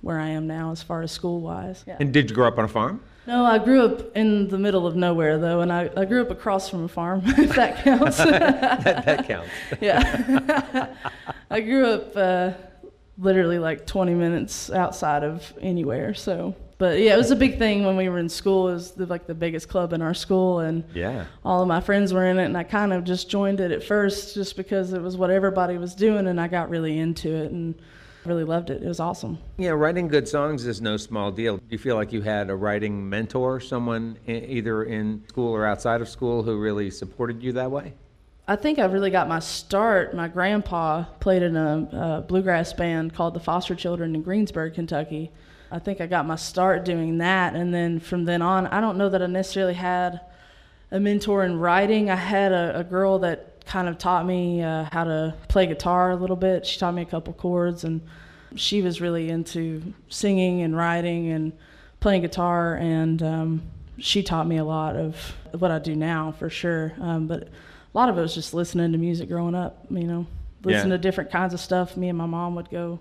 where 0.00 0.18
I 0.18 0.28
am 0.30 0.48
now, 0.48 0.72
as 0.72 0.82
far 0.82 1.02
as 1.02 1.12
school 1.12 1.40
wise. 1.40 1.84
Yeah. 1.86 1.96
And 2.00 2.12
did 2.12 2.28
you 2.28 2.34
grow 2.34 2.48
up 2.48 2.58
on 2.58 2.64
a 2.64 2.68
farm? 2.68 3.00
No, 3.26 3.44
I 3.44 3.58
grew 3.58 3.84
up 3.84 4.16
in 4.16 4.48
the 4.48 4.58
middle 4.58 4.86
of 4.86 4.96
nowhere 4.96 5.38
though, 5.38 5.60
and 5.60 5.72
I, 5.72 5.88
I 5.96 6.04
grew 6.04 6.22
up 6.22 6.30
across 6.30 6.68
from 6.68 6.84
a 6.84 6.88
farm, 6.88 7.22
if 7.26 7.54
that 7.54 7.84
counts. 7.84 8.16
that, 8.18 9.04
that 9.04 9.26
counts. 9.28 9.50
yeah. 9.80 10.88
I 11.50 11.60
grew 11.60 11.86
up 11.86 12.16
uh, 12.16 12.50
literally 13.18 13.58
like 13.58 13.86
20 13.86 14.14
minutes 14.14 14.70
outside 14.70 15.22
of 15.22 15.52
anywhere. 15.60 16.14
So, 16.14 16.56
but 16.78 16.98
yeah, 16.98 17.14
it 17.14 17.18
was 17.18 17.30
a 17.30 17.36
big 17.36 17.58
thing 17.58 17.84
when 17.84 17.96
we 17.96 18.08
were 18.08 18.18
in 18.18 18.28
school. 18.28 18.68
It 18.70 18.74
was 18.74 18.90
the, 18.92 19.06
like 19.06 19.28
the 19.28 19.34
biggest 19.34 19.68
club 19.68 19.92
in 19.92 20.02
our 20.02 20.14
school, 20.14 20.58
and 20.58 20.82
Yeah. 20.92 21.26
all 21.44 21.62
of 21.62 21.68
my 21.68 21.80
friends 21.80 22.12
were 22.12 22.26
in 22.26 22.40
it, 22.40 22.46
and 22.46 22.56
I 22.56 22.64
kind 22.64 22.92
of 22.92 23.04
just 23.04 23.30
joined 23.30 23.60
it 23.60 23.70
at 23.70 23.84
first 23.84 24.34
just 24.34 24.56
because 24.56 24.92
it 24.92 25.00
was 25.00 25.16
what 25.16 25.30
everybody 25.30 25.78
was 25.78 25.94
doing, 25.94 26.26
and 26.26 26.40
I 26.40 26.48
got 26.48 26.70
really 26.70 26.98
into 26.98 27.28
it 27.32 27.52
and 27.52 27.76
really 28.24 28.44
loved 28.44 28.70
it. 28.70 28.82
It 28.82 28.88
was 28.88 29.00
awesome. 29.00 29.38
Yeah, 29.56 29.70
writing 29.70 30.08
good 30.08 30.28
songs 30.28 30.66
is 30.66 30.80
no 30.80 30.96
small 30.96 31.30
deal. 31.30 31.56
Do 31.56 31.64
you 31.70 31.78
feel 31.78 31.96
like 31.96 32.12
you 32.12 32.22
had 32.22 32.50
a 32.50 32.54
writing 32.54 33.08
mentor, 33.08 33.60
someone 33.60 34.18
either 34.26 34.84
in 34.84 35.22
school 35.28 35.52
or 35.52 35.66
outside 35.66 36.00
of 36.00 36.08
school 36.08 36.42
who 36.42 36.58
really 36.58 36.90
supported 36.90 37.42
you 37.42 37.52
that 37.52 37.70
way? 37.70 37.94
I 38.46 38.56
think 38.56 38.78
I 38.78 38.84
really 38.86 39.10
got 39.10 39.28
my 39.28 39.38
start. 39.38 40.14
My 40.14 40.28
grandpa 40.28 41.04
played 41.20 41.42
in 41.42 41.56
a, 41.56 41.88
a 41.92 42.24
bluegrass 42.26 42.72
band 42.72 43.14
called 43.14 43.34
the 43.34 43.40
Foster 43.40 43.74
Children 43.74 44.14
in 44.14 44.22
Greensburg, 44.22 44.74
Kentucky. 44.74 45.30
I 45.70 45.78
think 45.78 46.00
I 46.00 46.06
got 46.06 46.26
my 46.26 46.36
start 46.36 46.84
doing 46.84 47.18
that, 47.18 47.54
and 47.54 47.72
then 47.72 47.98
from 47.98 48.24
then 48.24 48.42
on, 48.42 48.66
I 48.66 48.80
don't 48.80 48.98
know 48.98 49.08
that 49.08 49.22
I 49.22 49.26
necessarily 49.26 49.74
had 49.74 50.20
a 50.90 51.00
mentor 51.00 51.44
in 51.44 51.58
writing. 51.58 52.10
I 52.10 52.16
had 52.16 52.52
a, 52.52 52.80
a 52.80 52.84
girl 52.84 53.20
that 53.20 53.51
kind 53.66 53.88
of 53.88 53.98
taught 53.98 54.26
me 54.26 54.62
uh, 54.62 54.86
how 54.92 55.04
to 55.04 55.34
play 55.48 55.66
guitar 55.66 56.10
a 56.10 56.16
little 56.16 56.36
bit. 56.36 56.66
She 56.66 56.78
taught 56.78 56.94
me 56.94 57.02
a 57.02 57.06
couple 57.06 57.32
chords, 57.34 57.84
and 57.84 58.00
she 58.54 58.82
was 58.82 59.00
really 59.00 59.28
into 59.30 59.82
singing 60.08 60.62
and 60.62 60.76
writing 60.76 61.30
and 61.30 61.52
playing 62.00 62.22
guitar, 62.22 62.74
and 62.76 63.22
um, 63.22 63.62
she 63.98 64.22
taught 64.22 64.46
me 64.46 64.56
a 64.58 64.64
lot 64.64 64.96
of 64.96 65.16
what 65.58 65.70
I 65.70 65.78
do 65.78 65.94
now 65.94 66.32
for 66.32 66.50
sure. 66.50 66.92
Um, 67.00 67.26
but 67.26 67.44
a 67.44 67.48
lot 67.94 68.08
of 68.08 68.18
it 68.18 68.20
was 68.20 68.34
just 68.34 68.52
listening 68.54 68.92
to 68.92 68.98
music 68.98 69.28
growing 69.28 69.54
up, 69.54 69.86
you 69.90 70.04
know, 70.06 70.26
listen 70.64 70.90
Yeah. 70.90 70.96
to 70.96 71.02
different 71.02 71.30
kinds 71.30 71.54
of 71.54 71.60
stuff. 71.60 71.96
Me 71.96 72.08
and 72.08 72.18
my 72.18 72.26
mom 72.26 72.54
would 72.56 72.70
go 72.70 73.00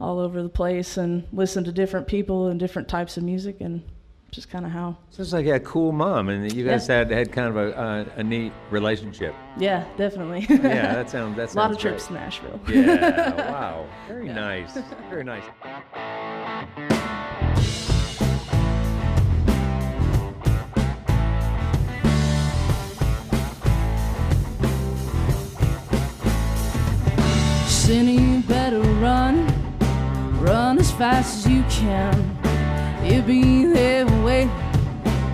all 0.00 0.18
over 0.18 0.42
the 0.42 0.48
place 0.48 0.96
and 0.96 1.24
listen 1.32 1.62
to 1.64 1.72
different 1.72 2.06
people 2.06 2.48
and 2.48 2.58
different 2.60 2.88
types 2.88 3.16
of 3.16 3.22
music, 3.22 3.60
and 3.60 3.82
just 4.32 4.48
kind 4.50 4.64
of 4.64 4.72
how. 4.72 4.96
Sounds 5.10 5.32
like 5.34 5.46
a 5.46 5.60
cool 5.60 5.92
mom, 5.92 6.30
and 6.30 6.50
you 6.52 6.64
guys 6.64 6.88
Yeah. 6.88 6.98
had, 6.98 7.10
had 7.10 7.32
kind 7.32 7.48
of 7.48 7.56
a, 7.56 8.06
a, 8.16 8.20
a 8.20 8.22
neat 8.24 8.52
relationship. 8.70 9.34
Yeah, 9.58 9.84
definitely. 9.98 10.46
Yeah, 10.48 10.94
that 10.94 11.10
sounds 11.14 11.36
that's 11.36 11.54
a 11.54 11.56
lot 11.58 11.64
sounds 11.64 11.76
of 11.76 11.82
trips 11.82 12.06
great. 12.08 12.18
to 12.18 12.24
Nashville. 12.24 12.60
Yeah, 12.68 13.50
wow, 13.52 13.86
very 14.08 14.28
nice, 14.28 14.72
very 15.10 15.22
nice. 15.22 15.44
Cindy, 27.66 28.12
you 28.14 28.40
better 28.42 28.80
run, 28.80 29.46
run 30.40 30.78
as 30.78 30.90
fast 30.92 31.46
as 31.46 31.52
you 31.52 31.62
can. 31.64 32.38
You'll 33.04 33.22
be 33.22 33.66
there 33.66 34.06
waiting 34.24 34.50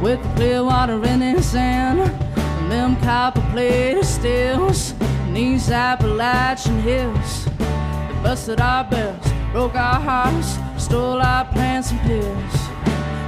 with 0.00 0.22
the 0.22 0.28
clear 0.37 0.64
water 0.64 1.04
in 1.04 1.20
his 1.20 1.52
hand. 1.52 2.00
And 2.00 2.72
them 2.72 2.96
copper 2.96 3.40
plated 3.52 4.04
stills, 4.04 4.92
and 5.00 5.37
these 5.37 5.70
Appalachian 5.70 6.81
hills. 6.81 7.44
They 7.44 8.20
busted 8.22 8.61
our 8.61 8.85
bells, 8.85 9.26
broke 9.52 9.74
our 9.74 10.00
hearts, 10.00 10.59
stole 10.83 11.20
our 11.20 11.44
plants 11.46 11.90
and 11.90 12.00
pills. 12.00 12.52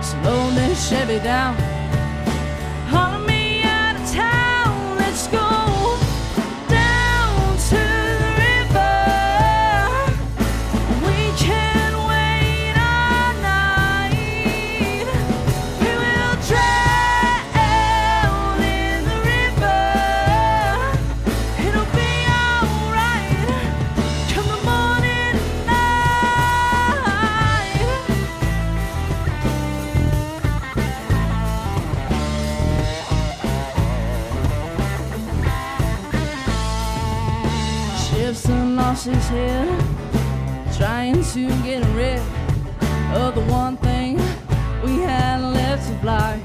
Slow 0.03 0.51
this 0.51 0.89
Chevy 0.89 1.19
down, 1.23 1.57
me 3.27 3.40
lost 38.91 39.07
his 39.07 39.29
head 39.29 39.69
trying 40.77 41.23
to 41.23 41.47
get 41.63 41.81
rid 41.95 42.19
of 43.15 43.37
the 43.37 43.41
one 43.43 43.77
thing 43.77 44.17
we 44.85 44.99
had 44.99 45.41
left 45.41 45.89
of 45.93 46.03
life. 46.03 46.43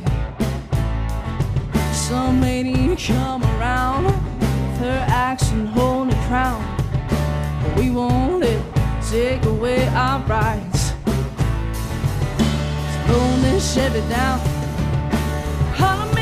Some 1.91 2.41
lady 2.41 2.95
come 2.97 3.41
around 3.55 4.03
with 4.05 4.77
her 4.77 5.05
axe 5.10 5.49
and 5.53 5.67
holy 5.69 6.13
crown, 6.27 6.62
but 7.63 7.79
we 7.79 7.89
won't 7.89 8.41
let 8.41 8.62
take 9.10 9.43
away 9.45 9.88
our 9.88 10.19
rights. 10.27 10.93
Slow 13.05 13.27
this 13.41 13.73
Chevy 13.73 14.01
down. 14.08 14.39
Hauling 15.79 16.14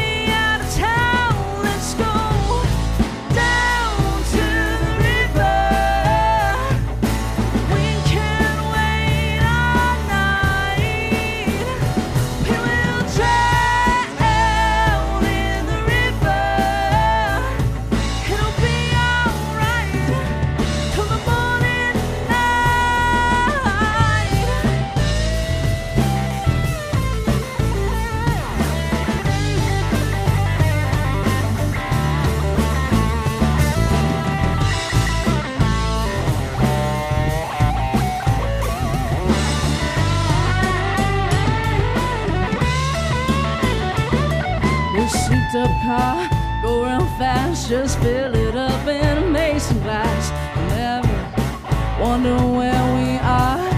car, 45.84 46.30
go 46.62 46.86
real 46.86 47.06
fast, 47.18 47.70
just 47.70 48.00
fill 48.00 48.34
it 48.34 48.56
up 48.56 48.88
in 48.88 49.18
a 49.18 49.28
mason 49.28 49.80
glass. 49.82 50.32
Never 50.70 52.02
wonder 52.02 52.36
where 52.36 52.84
we 52.96 53.18
are. 53.20 53.70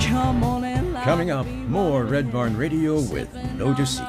Come 0.00 0.42
on 0.42 0.92
light 0.92 1.04
Coming 1.04 1.30
up, 1.30 1.46
more. 1.46 2.04
Red 2.04 2.32
Barn 2.32 2.56
Radio 2.56 3.00
with 3.00 3.32
No 3.54 3.72
Deceit. 3.72 4.04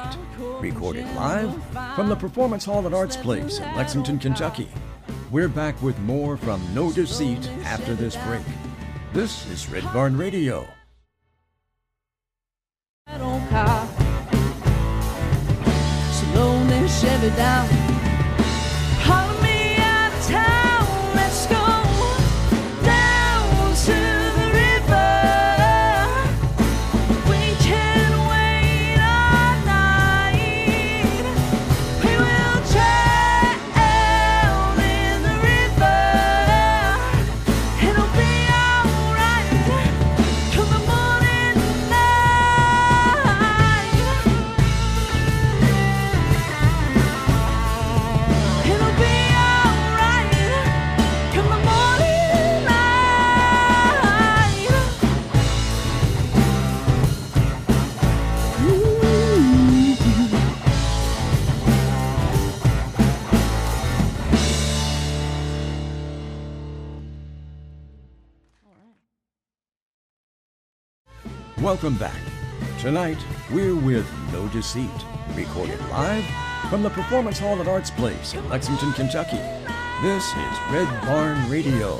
Recorded 0.60 1.06
live 1.14 1.54
from 1.94 2.08
the 2.08 2.16
Performance 2.16 2.64
Hall 2.64 2.84
at 2.86 2.92
Arts 2.92 3.16
Place 3.16 3.60
in 3.60 3.76
Lexington, 3.76 4.18
Kentucky. 4.18 4.68
We're 5.30 5.48
back 5.48 5.80
with 5.80 5.98
more 6.00 6.36
from 6.36 6.62
No 6.74 6.92
Deceit 6.92 7.48
after 7.64 7.94
this 7.94 8.16
break. 8.26 8.42
This 9.12 9.48
is 9.50 9.70
Red 9.70 9.84
Barn 9.92 10.16
Radio. 10.16 10.66
Chevy 17.20 17.36
down. 17.36 17.79
Welcome 71.82 71.98
back. 71.98 72.20
Tonight, 72.78 73.16
we're 73.50 73.74
with 73.74 74.06
No 74.34 74.46
Deceit, 74.48 74.90
recorded 75.34 75.80
live 75.88 76.22
from 76.68 76.82
the 76.82 76.90
Performance 76.90 77.38
Hall 77.38 77.58
at 77.58 77.66
Arts 77.66 77.90
Place 77.90 78.34
in 78.34 78.46
Lexington, 78.50 78.92
Kentucky. 78.92 79.40
This 80.02 80.26
is 80.26 80.58
Red 80.70 81.00
Barn 81.06 81.48
Radio. 81.48 81.98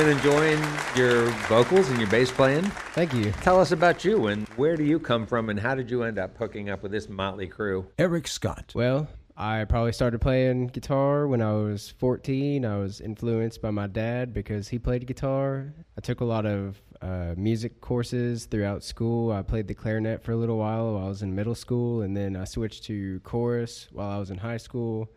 Been 0.00 0.16
enjoying 0.16 0.62
your 0.96 1.26
vocals 1.46 1.90
and 1.90 2.00
your 2.00 2.08
bass 2.08 2.32
playing. 2.32 2.64
Thank 2.94 3.12
you. 3.12 3.32
Tell 3.42 3.60
us 3.60 3.70
about 3.70 4.02
you 4.02 4.28
and 4.28 4.48
where 4.56 4.74
do 4.74 4.82
you 4.82 4.98
come 4.98 5.26
from 5.26 5.50
and 5.50 5.60
how 5.60 5.74
did 5.74 5.90
you 5.90 6.04
end 6.04 6.18
up 6.18 6.38
hooking 6.38 6.70
up 6.70 6.82
with 6.82 6.90
this 6.90 7.10
motley 7.10 7.46
crew? 7.46 7.86
Eric 7.98 8.26
Scott. 8.26 8.72
Well, 8.74 9.08
I 9.36 9.66
probably 9.66 9.92
started 9.92 10.22
playing 10.22 10.68
guitar 10.68 11.26
when 11.26 11.42
I 11.42 11.52
was 11.52 11.92
14. 11.98 12.64
I 12.64 12.78
was 12.78 13.02
influenced 13.02 13.60
by 13.60 13.72
my 13.72 13.88
dad 13.88 14.32
because 14.32 14.68
he 14.68 14.78
played 14.78 15.06
guitar. 15.06 15.74
I 15.98 16.00
took 16.00 16.22
a 16.22 16.24
lot 16.24 16.46
of 16.46 16.80
uh, 17.02 17.34
music 17.36 17.82
courses 17.82 18.46
throughout 18.46 18.82
school. 18.82 19.30
I 19.30 19.42
played 19.42 19.68
the 19.68 19.74
clarinet 19.74 20.22
for 20.22 20.32
a 20.32 20.36
little 20.36 20.56
while 20.56 20.94
while 20.94 21.04
I 21.04 21.08
was 21.08 21.20
in 21.20 21.34
middle 21.34 21.54
school, 21.54 22.00
and 22.00 22.16
then 22.16 22.36
I 22.36 22.44
switched 22.44 22.84
to 22.84 23.20
chorus 23.20 23.88
while 23.92 24.08
I 24.08 24.16
was 24.16 24.30
in 24.30 24.38
high 24.38 24.56
school. 24.56 25.10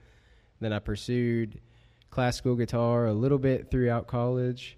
Then 0.60 0.74
I 0.74 0.80
pursued 0.80 1.62
classical 2.14 2.56
guitar 2.56 3.08
a 3.08 3.14
little 3.14 3.40
bit 3.40 3.70
throughout 3.72 4.08
college. 4.08 4.78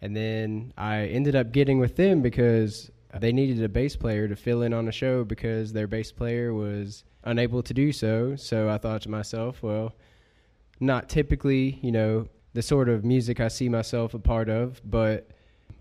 And 0.00 0.16
then 0.16 0.72
I 0.76 1.06
ended 1.06 1.36
up 1.36 1.52
getting 1.52 1.78
with 1.78 1.96
them 1.96 2.22
because 2.22 2.90
they 3.18 3.32
needed 3.32 3.62
a 3.62 3.68
bass 3.68 3.96
player 3.96 4.26
to 4.28 4.36
fill 4.36 4.62
in 4.62 4.72
on 4.72 4.88
a 4.88 4.92
show 4.92 5.24
because 5.24 5.72
their 5.72 5.86
bass 5.86 6.10
player 6.10 6.52
was 6.52 7.04
unable 7.24 7.62
to 7.62 7.72
do 7.74 7.92
so. 7.92 8.34
So 8.36 8.68
I 8.68 8.78
thought 8.78 9.02
to 9.02 9.10
myself, 9.10 9.62
well, 9.62 9.94
not 10.80 11.08
typically, 11.08 11.78
you 11.82 11.92
know, 11.92 12.28
the 12.54 12.62
sort 12.62 12.88
of 12.88 13.04
music 13.04 13.40
I 13.40 13.48
see 13.48 13.68
myself 13.68 14.14
a 14.14 14.18
part 14.18 14.48
of, 14.48 14.80
but 14.84 15.28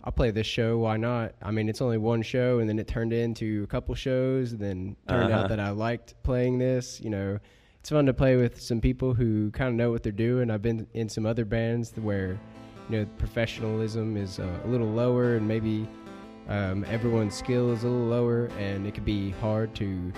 I'll 0.04 0.12
play 0.12 0.32
this 0.32 0.48
show. 0.48 0.78
Why 0.80 0.98
not? 0.98 1.34
I 1.42 1.52
mean, 1.52 1.70
it's 1.70 1.82
only 1.82 1.98
one 1.98 2.22
show, 2.22 2.60
and 2.60 2.68
then 2.70 2.78
it 2.80 2.88
turned 2.88 3.14
into 3.14 3.64
a 3.64 3.68
couple 3.68 3.96
shows, 3.96 4.52
and 4.52 4.60
then 4.62 4.96
turned 5.08 5.32
Uh-huh. 5.32 5.44
out 5.44 5.50
that 5.50 5.60
I 5.60 5.70
liked 5.70 6.14
playing 6.24 6.58
this. 6.60 7.00
You 7.02 7.10
know, 7.10 7.40
it's 7.84 7.90
fun 7.90 8.06
to 8.06 8.14
play 8.14 8.38
with 8.38 8.62
some 8.62 8.80
people 8.80 9.14
who 9.14 9.52
kind 9.52 9.68
of 9.68 9.76
know 9.76 9.92
what 9.92 10.04
they're 10.04 10.14
doing. 10.14 10.50
I've 10.50 10.62
been 10.62 10.88
in 10.94 11.10
some 11.10 11.26
other 11.26 11.44
bands 11.44 11.92
where, 11.98 12.40
you 12.90 13.00
know, 13.00 13.06
professionalism 13.18 14.16
is 14.16 14.40
uh, 14.40 14.48
a 14.64 14.68
little 14.70 14.88
lower, 14.88 15.36
and 15.36 15.46
maybe 15.46 15.86
um, 16.48 16.86
everyone's 16.86 17.36
skill 17.36 17.74
is 17.74 17.84
a 17.84 17.90
little 17.90 18.08
lower, 18.08 18.46
and 18.58 18.88
it 18.88 18.94
could 18.94 19.04
be 19.04 19.32
hard 19.32 19.76
to 19.76 20.14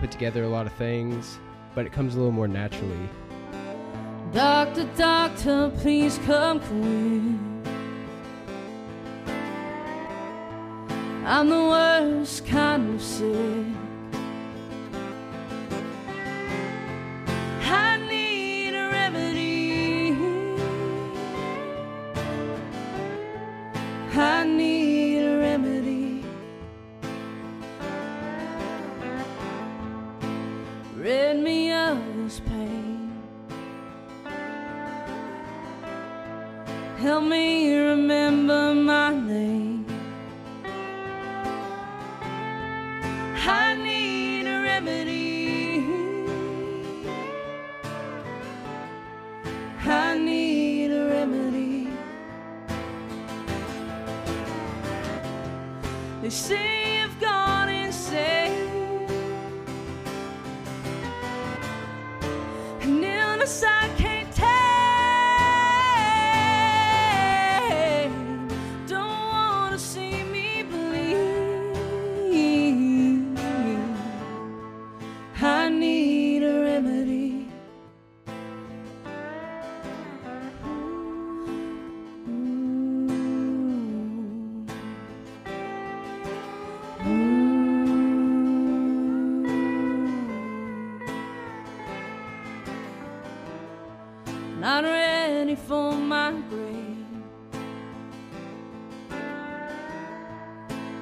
put 0.00 0.10
together 0.10 0.42
a 0.42 0.48
lot 0.48 0.66
of 0.66 0.72
things, 0.72 1.38
but 1.76 1.86
it 1.86 1.92
comes 1.92 2.16
a 2.16 2.18
little 2.18 2.32
more 2.32 2.48
naturally. 2.48 3.08
Doctor, 4.32 4.82
doctor, 4.96 5.70
please 5.76 6.18
come 6.26 6.58
quick. 6.58 7.38
I'm 11.24 11.48
the 11.48 11.62
worst 11.62 12.44
kind 12.44 12.96
of 12.96 13.00
sick. 13.00 13.83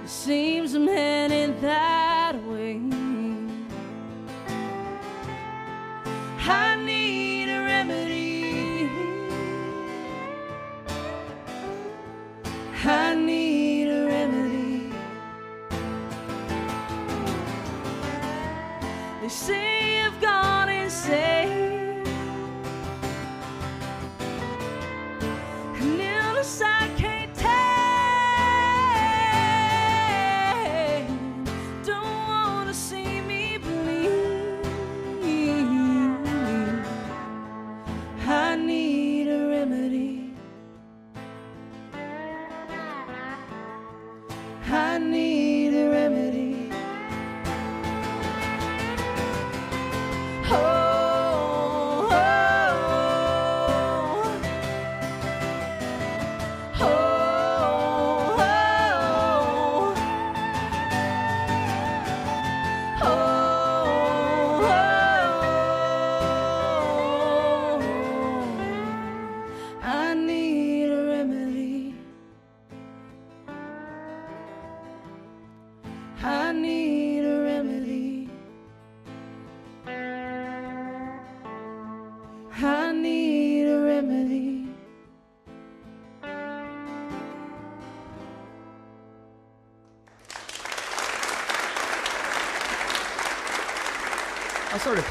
Seems 0.04 0.74
I'm 0.74 0.88
that 1.60 2.34
way. 2.44 2.80
I 6.44 6.76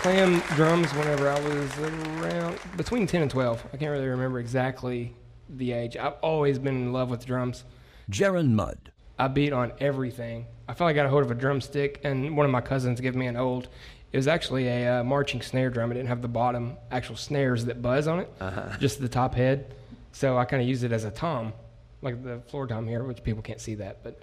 playing 0.01 0.39
drums 0.55 0.91
whenever 0.95 1.29
I 1.29 1.39
was 1.41 1.77
around 1.77 2.57
between 2.75 3.05
10 3.05 3.21
and 3.21 3.29
12. 3.29 3.67
I 3.71 3.77
can't 3.77 3.91
really 3.91 4.07
remember 4.07 4.39
exactly 4.39 5.13
the 5.47 5.73
age. 5.73 5.95
I've 5.95 6.15
always 6.23 6.57
been 6.57 6.75
in 6.75 6.91
love 6.91 7.11
with 7.11 7.23
drums. 7.23 7.65
Jaron 8.09 8.53
Mudd. 8.53 8.91
I 9.19 9.27
beat 9.27 9.53
on 9.53 9.73
everything. 9.79 10.47
I 10.67 10.73
finally 10.73 10.95
got 10.95 11.05
a 11.05 11.09
hold 11.09 11.23
of 11.23 11.29
a 11.29 11.35
drumstick, 11.35 12.01
and 12.03 12.35
one 12.35 12.47
of 12.47 12.51
my 12.51 12.61
cousins 12.61 12.99
gave 12.99 13.13
me 13.13 13.27
an 13.27 13.37
old. 13.37 13.67
It 14.11 14.17
was 14.17 14.27
actually 14.27 14.67
a 14.67 15.01
uh, 15.01 15.03
marching 15.03 15.43
snare 15.43 15.69
drum. 15.69 15.91
It 15.91 15.95
didn't 15.95 16.09
have 16.09 16.23
the 16.23 16.27
bottom 16.27 16.77
actual 16.89 17.15
snares 17.15 17.65
that 17.65 17.83
buzz 17.83 18.07
on 18.07 18.21
it, 18.21 18.33
uh-huh. 18.39 18.77
just 18.79 19.01
the 19.01 19.09
top 19.09 19.35
head. 19.35 19.75
So 20.13 20.35
I 20.35 20.45
kind 20.45 20.63
of 20.63 20.67
used 20.67 20.83
it 20.83 20.91
as 20.91 21.03
a 21.03 21.11
tom, 21.11 21.53
like 22.01 22.23
the 22.23 22.39
floor 22.47 22.65
tom 22.65 22.87
here, 22.87 23.03
which 23.03 23.23
people 23.23 23.43
can't 23.43 23.61
see 23.61 23.75
that. 23.75 24.01
But 24.01 24.19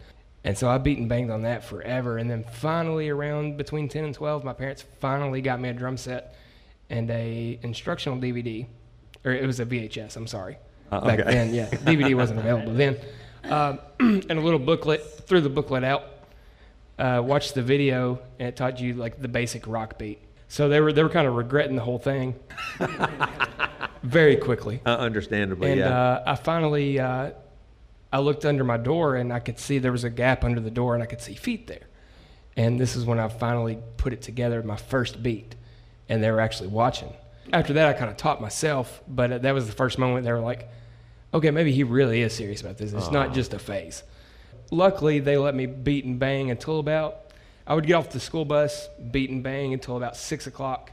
and 0.48 0.56
so 0.56 0.66
I 0.66 0.78
beat 0.78 0.96
and 0.96 1.10
banged 1.10 1.30
on 1.30 1.42
that 1.42 1.62
forever. 1.62 2.16
And 2.16 2.30
then 2.30 2.42
finally, 2.42 3.10
around 3.10 3.58
between 3.58 3.86
10 3.86 4.04
and 4.04 4.14
12, 4.14 4.44
my 4.44 4.54
parents 4.54 4.82
finally 4.98 5.42
got 5.42 5.60
me 5.60 5.68
a 5.68 5.74
drum 5.74 5.98
set 5.98 6.36
and 6.88 7.10
a 7.10 7.58
instructional 7.62 8.16
DVD, 8.16 8.66
or 9.26 9.32
it 9.32 9.46
was 9.46 9.60
a 9.60 9.66
VHS. 9.66 10.16
I'm 10.16 10.26
sorry. 10.26 10.56
Back 10.90 11.20
okay. 11.20 11.22
then, 11.24 11.52
yeah, 11.54 11.68
DVD 11.70 12.14
wasn't 12.14 12.38
available 12.38 12.72
then. 12.72 12.96
Um, 13.44 13.78
and 14.00 14.30
a 14.30 14.40
little 14.40 14.58
booklet. 14.58 15.04
Threw 15.26 15.42
the 15.42 15.50
booklet 15.50 15.84
out. 15.84 16.04
Uh, 16.98 17.22
watched 17.22 17.54
the 17.54 17.62
video, 17.62 18.18
and 18.38 18.48
it 18.48 18.56
taught 18.56 18.80
you 18.80 18.94
like 18.94 19.20
the 19.20 19.28
basic 19.28 19.66
rock 19.66 19.98
beat. 19.98 20.18
So 20.48 20.70
they 20.70 20.80
were 20.80 20.94
they 20.94 21.02
were 21.02 21.10
kind 21.10 21.28
of 21.28 21.34
regretting 21.34 21.76
the 21.76 21.82
whole 21.82 21.98
thing 21.98 22.34
very 24.02 24.36
quickly. 24.36 24.80
Uh, 24.86 24.96
understandably, 24.96 25.72
And 25.72 25.80
yeah. 25.80 26.00
uh, 26.00 26.22
I 26.26 26.34
finally, 26.36 26.98
uh, 26.98 27.32
I 28.12 28.20
looked 28.20 28.44
under 28.44 28.64
my 28.64 28.76
door 28.76 29.16
and 29.16 29.32
I 29.32 29.40
could 29.40 29.58
see 29.58 29.78
there 29.78 29.92
was 29.92 30.04
a 30.04 30.10
gap 30.10 30.44
under 30.44 30.60
the 30.60 30.70
door 30.70 30.94
and 30.94 31.02
I 31.02 31.06
could 31.06 31.20
see 31.20 31.34
feet 31.34 31.66
there. 31.66 31.86
And 32.56 32.80
this 32.80 32.96
is 32.96 33.04
when 33.04 33.18
I 33.18 33.28
finally 33.28 33.78
put 33.98 34.12
it 34.12 34.22
together, 34.22 34.62
my 34.62 34.76
first 34.76 35.22
beat, 35.22 35.54
and 36.08 36.22
they 36.22 36.30
were 36.30 36.40
actually 36.40 36.68
watching. 36.68 37.12
After 37.52 37.74
that, 37.74 37.86
I 37.86 37.92
kind 37.92 38.10
of 38.10 38.16
taught 38.16 38.40
myself, 38.40 39.02
but 39.06 39.32
uh, 39.32 39.38
that 39.38 39.52
was 39.52 39.66
the 39.66 39.72
first 39.72 39.98
moment 39.98 40.24
they 40.24 40.32
were 40.32 40.40
like, 40.40 40.68
okay, 41.32 41.50
maybe 41.50 41.72
he 41.72 41.84
really 41.84 42.22
is 42.22 42.34
serious 42.34 42.60
about 42.60 42.78
this. 42.78 42.92
It's 42.92 43.10
not 43.10 43.34
just 43.34 43.54
a 43.54 43.58
phase. 43.58 44.02
Luckily, 44.70 45.20
they 45.20 45.36
let 45.36 45.54
me 45.54 45.66
beat 45.66 46.04
and 46.04 46.18
bang 46.18 46.50
until 46.50 46.78
about, 46.78 47.32
I 47.66 47.74
would 47.74 47.86
get 47.86 47.94
off 47.94 48.10
the 48.10 48.20
school 48.20 48.44
bus, 48.44 48.88
beat 49.10 49.30
and 49.30 49.42
bang 49.42 49.72
until 49.72 49.96
about 49.96 50.16
six 50.16 50.46
o'clock, 50.46 50.92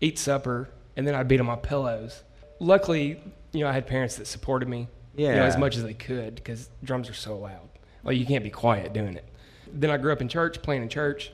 eat 0.00 0.18
supper, 0.18 0.70
and 0.96 1.06
then 1.06 1.14
I'd 1.14 1.28
beat 1.28 1.40
on 1.40 1.46
my 1.46 1.56
pillows. 1.56 2.22
Luckily, 2.60 3.20
you 3.52 3.60
know, 3.60 3.68
I 3.68 3.72
had 3.72 3.86
parents 3.86 4.16
that 4.16 4.26
supported 4.26 4.68
me, 4.68 4.88
you 5.16 5.28
know, 5.28 5.34
Yeah. 5.34 5.44
as 5.44 5.56
much 5.56 5.76
as 5.76 5.82
they 5.82 5.94
could 5.94 6.34
because 6.36 6.68
drums 6.82 7.08
are 7.08 7.14
so 7.14 7.36
loud. 7.38 7.68
Like 8.02 8.16
you 8.18 8.26
can't 8.26 8.44
be 8.44 8.50
quiet 8.50 8.92
doing 8.92 9.16
it. 9.16 9.24
Then 9.72 9.90
I 9.90 9.96
grew 9.96 10.12
up 10.12 10.20
in 10.20 10.28
church, 10.28 10.62
playing 10.62 10.82
in 10.82 10.88
church, 10.88 11.32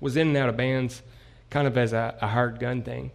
was 0.00 0.16
in 0.16 0.28
and 0.28 0.36
out 0.36 0.48
of 0.48 0.56
bands, 0.56 1.02
kind 1.50 1.66
of 1.66 1.76
as 1.78 1.92
a, 1.92 2.16
a 2.20 2.26
hired 2.28 2.58
gun 2.60 2.82
thing. 2.82 3.10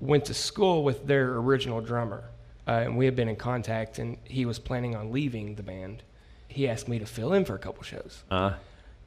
Went 0.00 0.24
to 0.26 0.34
school 0.34 0.84
with 0.84 1.06
their 1.06 1.34
original 1.36 1.80
drummer, 1.80 2.24
uh, 2.66 2.72
and 2.72 2.96
we 2.96 3.04
had 3.06 3.16
been 3.16 3.28
in 3.28 3.36
contact, 3.36 3.98
and 3.98 4.18
he 4.24 4.44
was 4.44 4.58
planning 4.58 4.94
on 4.94 5.10
leaving 5.12 5.54
the 5.56 5.62
band. 5.62 6.02
He 6.48 6.68
asked 6.68 6.88
me 6.88 6.98
to 6.98 7.06
fill 7.06 7.32
in 7.32 7.44
for 7.44 7.54
a 7.54 7.58
couple 7.58 7.82
shows. 7.82 8.22
Uh, 8.30 8.52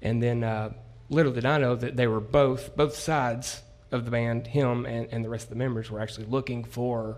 And 0.02 0.22
then 0.24 0.44
uh, 0.44 0.74
little 1.10 1.32
did 1.32 1.46
I 1.46 1.58
know 1.58 1.76
that 1.76 1.96
they 1.96 2.08
were 2.08 2.20
both, 2.20 2.76
both 2.76 2.96
sides 2.96 3.62
of 3.92 4.06
the 4.06 4.12
band, 4.12 4.48
him 4.48 4.86
and, 4.86 5.08
and 5.12 5.26
the 5.26 5.30
rest 5.30 5.46
of 5.46 5.50
the 5.50 5.56
members, 5.56 5.90
were 5.92 6.00
actually 6.00 6.26
looking 6.28 6.64
for 6.64 7.18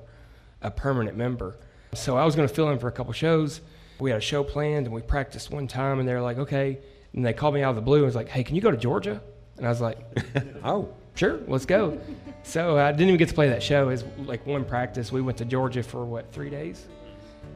a 0.62 0.72
permanent 0.72 1.18
member. 1.18 1.58
So 1.94 2.18
I 2.18 2.24
was 2.24 2.36
going 2.36 2.48
to 2.48 2.54
fill 2.54 2.70
in 2.70 2.80
for 2.80 2.88
a 2.88 2.92
couple 2.92 3.12
shows. 3.14 3.62
We 4.00 4.12
had 4.12 4.18
a 4.18 4.22
show 4.22 4.44
planned 4.44 4.86
and 4.86 4.96
we 4.96 5.02
practiced 5.02 5.52
one 5.52 5.68
time, 5.68 6.00
and 6.00 6.08
they 6.08 6.14
were 6.14 6.22
like, 6.22 6.38
okay. 6.38 6.80
And 7.14 7.26
they 7.26 7.34
called 7.34 7.54
me 7.54 7.64
out 7.64 7.72
of 7.72 7.76
the 7.76 7.82
blue 7.82 7.98
and 7.98 8.06
was 8.06 8.16
like, 8.16 8.30
hey, 8.30 8.44
can 8.44 8.56
you 8.56 8.62
go 8.62 8.72
to 8.72 8.78
Georgia? 8.78 9.22
And 9.58 9.66
I 9.66 9.70
was 9.70 9.82
like, 9.82 10.00
oh, 10.64 10.90
sure, 11.16 11.42
let's 11.48 11.66
go. 11.66 12.00
So 12.44 12.78
I 12.78 12.92
didn't 12.92 13.10
even 13.10 13.18
get 13.18 13.30
to 13.30 13.36
play 13.36 13.50
that 13.50 13.62
show. 13.62 13.90
It 13.90 13.92
was 13.92 14.06
like 14.20 14.46
one 14.48 14.64
practice. 14.64 15.12
We 15.12 15.22
went 15.22 15.38
to 15.40 15.46
Georgia 15.46 15.84
for 15.84 16.06
what, 16.06 16.32
three 16.32 16.50
days? 16.50 16.88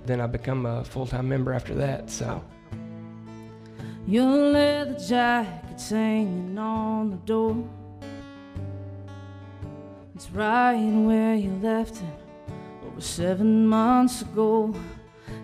Then 0.05 0.19
I 0.19 0.27
become 0.27 0.65
a 0.65 0.83
full 0.83 1.07
time 1.07 1.29
member 1.29 1.53
after 1.53 1.73
that. 1.75 2.09
So. 2.09 2.43
Your 4.05 4.51
leather 4.51 4.99
jacket's 4.99 5.89
hanging 5.89 6.57
on 6.57 7.09
the 7.09 7.17
door. 7.17 7.67
It's 10.13 10.29
right 10.29 10.77
where 10.77 11.35
you 11.35 11.51
left 11.61 11.95
it 11.95 12.24
over 12.95 13.01
seven 13.01 13.67
months 13.67 14.21
ago. 14.21 14.73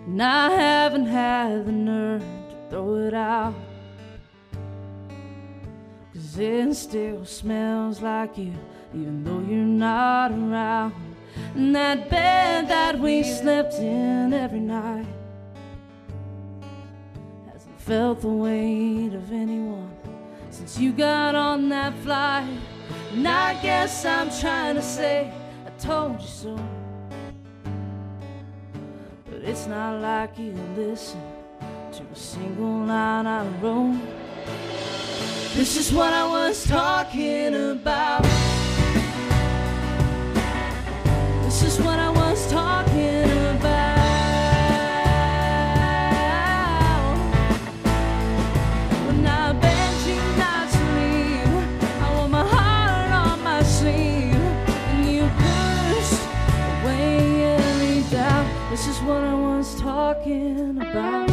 And 0.06 0.22
I 0.22 0.50
haven't 0.50 1.06
had 1.06 1.66
the 1.66 1.72
nerve 1.72 2.22
to 2.22 2.56
throw 2.70 2.94
it 2.96 3.14
out. 3.14 3.54
Cause 6.14 6.38
it 6.38 6.74
still 6.74 7.24
smells 7.24 8.00
like 8.00 8.38
you, 8.38 8.54
even 8.94 9.22
though 9.22 9.40
you're 9.40 9.66
not 9.66 10.30
around. 10.32 10.94
And 11.54 11.74
that 11.76 12.08
bed 12.08 12.68
that 12.68 12.98
we 12.98 13.22
slept 13.22 13.74
in 13.74 14.32
every 14.32 14.60
night 14.60 15.06
hasn't 17.52 17.80
felt 17.80 18.20
the 18.22 18.28
weight 18.28 19.14
of 19.14 19.30
anyone 19.30 19.94
since 20.50 20.78
you 20.78 20.92
got 20.92 21.34
on 21.34 21.68
that 21.70 21.96
flight. 21.98 22.48
And 23.12 23.28
I 23.28 23.60
guess 23.62 24.04
I'm 24.04 24.30
trying 24.40 24.76
to 24.76 24.82
say 24.82 25.32
I 25.66 25.70
told 25.78 26.20
you 26.20 26.26
so. 26.26 26.81
But 29.42 29.50
it's 29.50 29.66
not 29.66 30.00
like 30.00 30.38
you 30.38 30.52
listen 30.76 31.20
to 31.90 32.02
a 32.12 32.14
single 32.14 32.86
line 32.86 33.26
I 33.26 33.44
wrote. 33.58 33.98
This 35.54 35.76
is 35.76 35.92
what 35.92 36.12
I 36.12 36.28
was 36.28 36.64
talking 36.64 37.72
about. 37.72 38.22
This 41.42 41.62
is 41.64 41.80
what 41.80 41.98
I 41.98 42.10
was 42.10 42.48
talking 42.52 43.24
about. 43.24 43.41
Talking 60.14 60.78
about. 60.78 61.30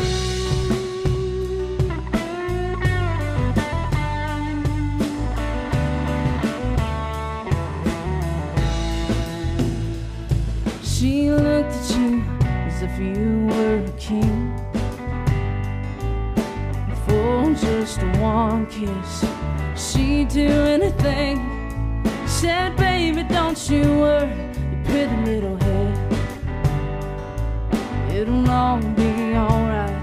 She 10.84 11.30
looked 11.30 11.74
at 11.74 11.98
you 11.98 12.24
as 12.42 12.82
if 12.82 13.00
you 13.00 13.48
were 13.48 13.84
a 13.86 13.92
king. 13.98 14.56
For 17.06 17.54
just 17.56 18.02
one 18.20 18.66
kiss, 18.68 19.26
she'd 19.76 20.30
do 20.30 20.48
anything. 20.48 21.38
Said, 22.28 22.78
baby, 22.78 23.24
don't 23.24 23.70
you 23.70 23.82
worry, 23.82 24.30
your 24.72 24.84
pretty 24.86 25.16
little 25.26 25.58
head. 25.58 25.89
It'll 28.20 28.52
all 28.52 28.82
be 28.82 29.34
alright. 29.34 29.96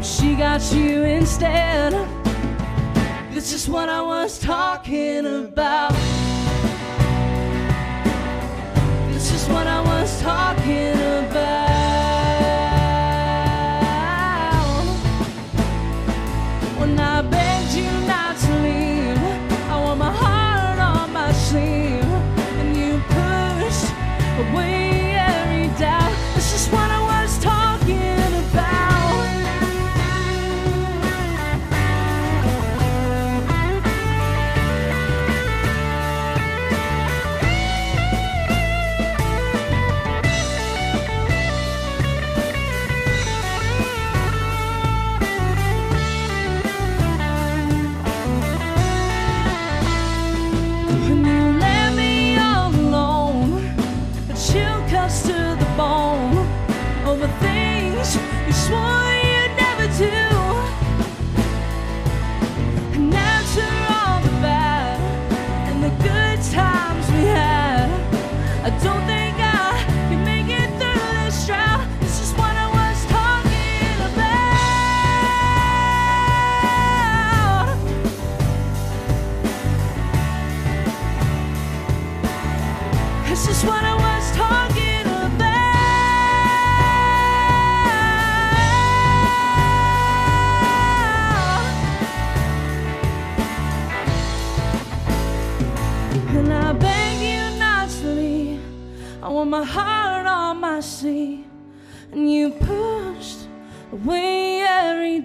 She 0.00 0.36
got 0.36 0.62
you 0.72 1.02
instead. 1.02 1.92
This 3.32 3.52
is 3.52 3.68
what 3.68 3.88
I 3.88 4.00
was 4.00 4.38
talking 4.38 5.26
about. 5.26 5.92
This 9.12 9.32
is 9.32 9.48
what 9.48 9.66
I 9.66 9.80
was 9.80 10.22
talking 10.22 10.92
about. 10.92 11.19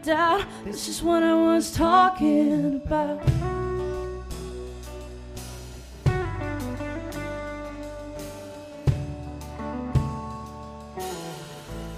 This 0.04 0.90
is 0.90 1.02
what 1.02 1.24
I 1.24 1.34
was 1.34 1.72
talking 1.72 2.82
about. 2.84 3.26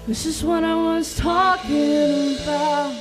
This 0.05 0.27
is 0.27 0.43
what 0.43 0.63
I 0.63 0.75
was 0.75 1.15
talking 1.15 2.35
about. 2.35 2.93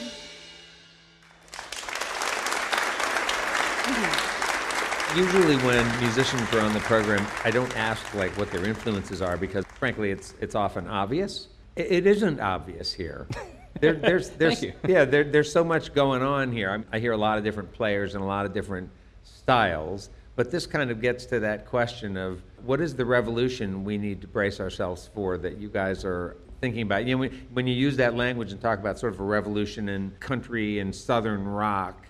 Usually, 5.15 5.57
when 5.59 6.01
musicians 6.01 6.53
are 6.55 6.61
on 6.61 6.73
the 6.73 6.81
program, 6.81 7.27
I 7.45 7.51
don't 7.51 7.77
ask 7.77 8.15
like 8.15 8.31
what 8.39 8.51
their 8.51 8.65
influences 8.65 9.21
are 9.21 9.37
because, 9.37 9.67
frankly, 9.79 10.11
it's 10.11 10.35
it's 10.41 10.55
often 10.55 10.87
obvious. 10.87 11.49
It, 11.77 11.93
it 11.93 12.07
isn't 12.07 12.41
obvious 12.41 12.95
here. 12.95 13.29
There, 13.81 13.95
there's 13.95 14.31
there's 14.39 14.63
you. 14.63 14.73
yeah 14.87 15.05
there, 15.05 15.25
there's 15.25 15.51
so 15.51 15.65
much 15.65 15.95
going 15.95 16.23
on 16.23 16.53
here. 16.53 16.71
I'm, 16.71 16.85
I 16.93 16.99
hear 16.99 17.13
a 17.13 17.17
lot 17.17 17.39
of 17.39 17.45
different 17.45 17.73
players 17.73 18.15
and 18.15 18.23
a 18.23 18.27
lot 18.27 18.47
of 18.47 18.53
different 18.53 18.91
styles, 19.23 20.11
but 20.35 20.51
this 20.51 20.67
kind 20.67 20.91
of 20.91 21.01
gets 21.01 21.27
to 21.27 21.41
that 21.41 21.67
question 21.67 22.17
of 22.17 22.43
what 22.65 22.81
is 22.81 22.95
the 22.95 23.05
revolution 23.05 23.85
we 23.85 23.99
need 23.99 24.21
to 24.21 24.27
brace 24.27 24.61
ourselves 24.61 25.11
for 25.15 25.39
that 25.39 25.59
you 25.59 25.69
guys 25.69 26.05
are 26.05 26.37
thinking 26.61 26.83
about. 26.83 27.05
You 27.05 27.15
know, 27.15 27.21
when, 27.21 27.47
when 27.53 27.67
you 27.67 27.75
use 27.75 27.97
that 27.97 28.15
language 28.15 28.53
and 28.53 28.61
talk 28.61 28.79
about 28.79 28.99
sort 28.99 29.13
of 29.13 29.21
a 29.21 29.25
revolution 29.25 29.89
in 29.89 30.11
country 30.21 30.79
and 30.79 30.95
southern 30.95 31.47
rock, 31.47 32.07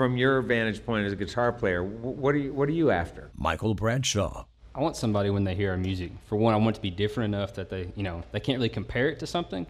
from 0.00 0.16
your 0.16 0.40
vantage 0.40 0.82
point 0.86 1.04
as 1.04 1.12
a 1.12 1.16
guitar 1.16 1.52
player, 1.52 1.84
what 1.84 2.34
are 2.34 2.38
you 2.38 2.54
what 2.54 2.70
are 2.70 2.72
you 2.72 2.90
after? 2.90 3.30
Michael 3.36 3.74
Bradshaw. 3.74 4.46
I 4.74 4.80
want 4.80 4.96
somebody 4.96 5.28
when 5.28 5.44
they 5.44 5.54
hear 5.54 5.72
our 5.72 5.76
music, 5.76 6.12
for 6.26 6.36
one, 6.36 6.54
I 6.54 6.56
want 6.56 6.70
it 6.70 6.76
to 6.76 6.80
be 6.80 6.90
different 6.90 7.34
enough 7.34 7.52
that 7.54 7.68
they, 7.68 7.92
you 7.96 8.02
know, 8.02 8.22
they 8.32 8.40
can't 8.40 8.56
really 8.56 8.70
compare 8.70 9.10
it 9.10 9.18
to 9.18 9.26
something. 9.26 9.66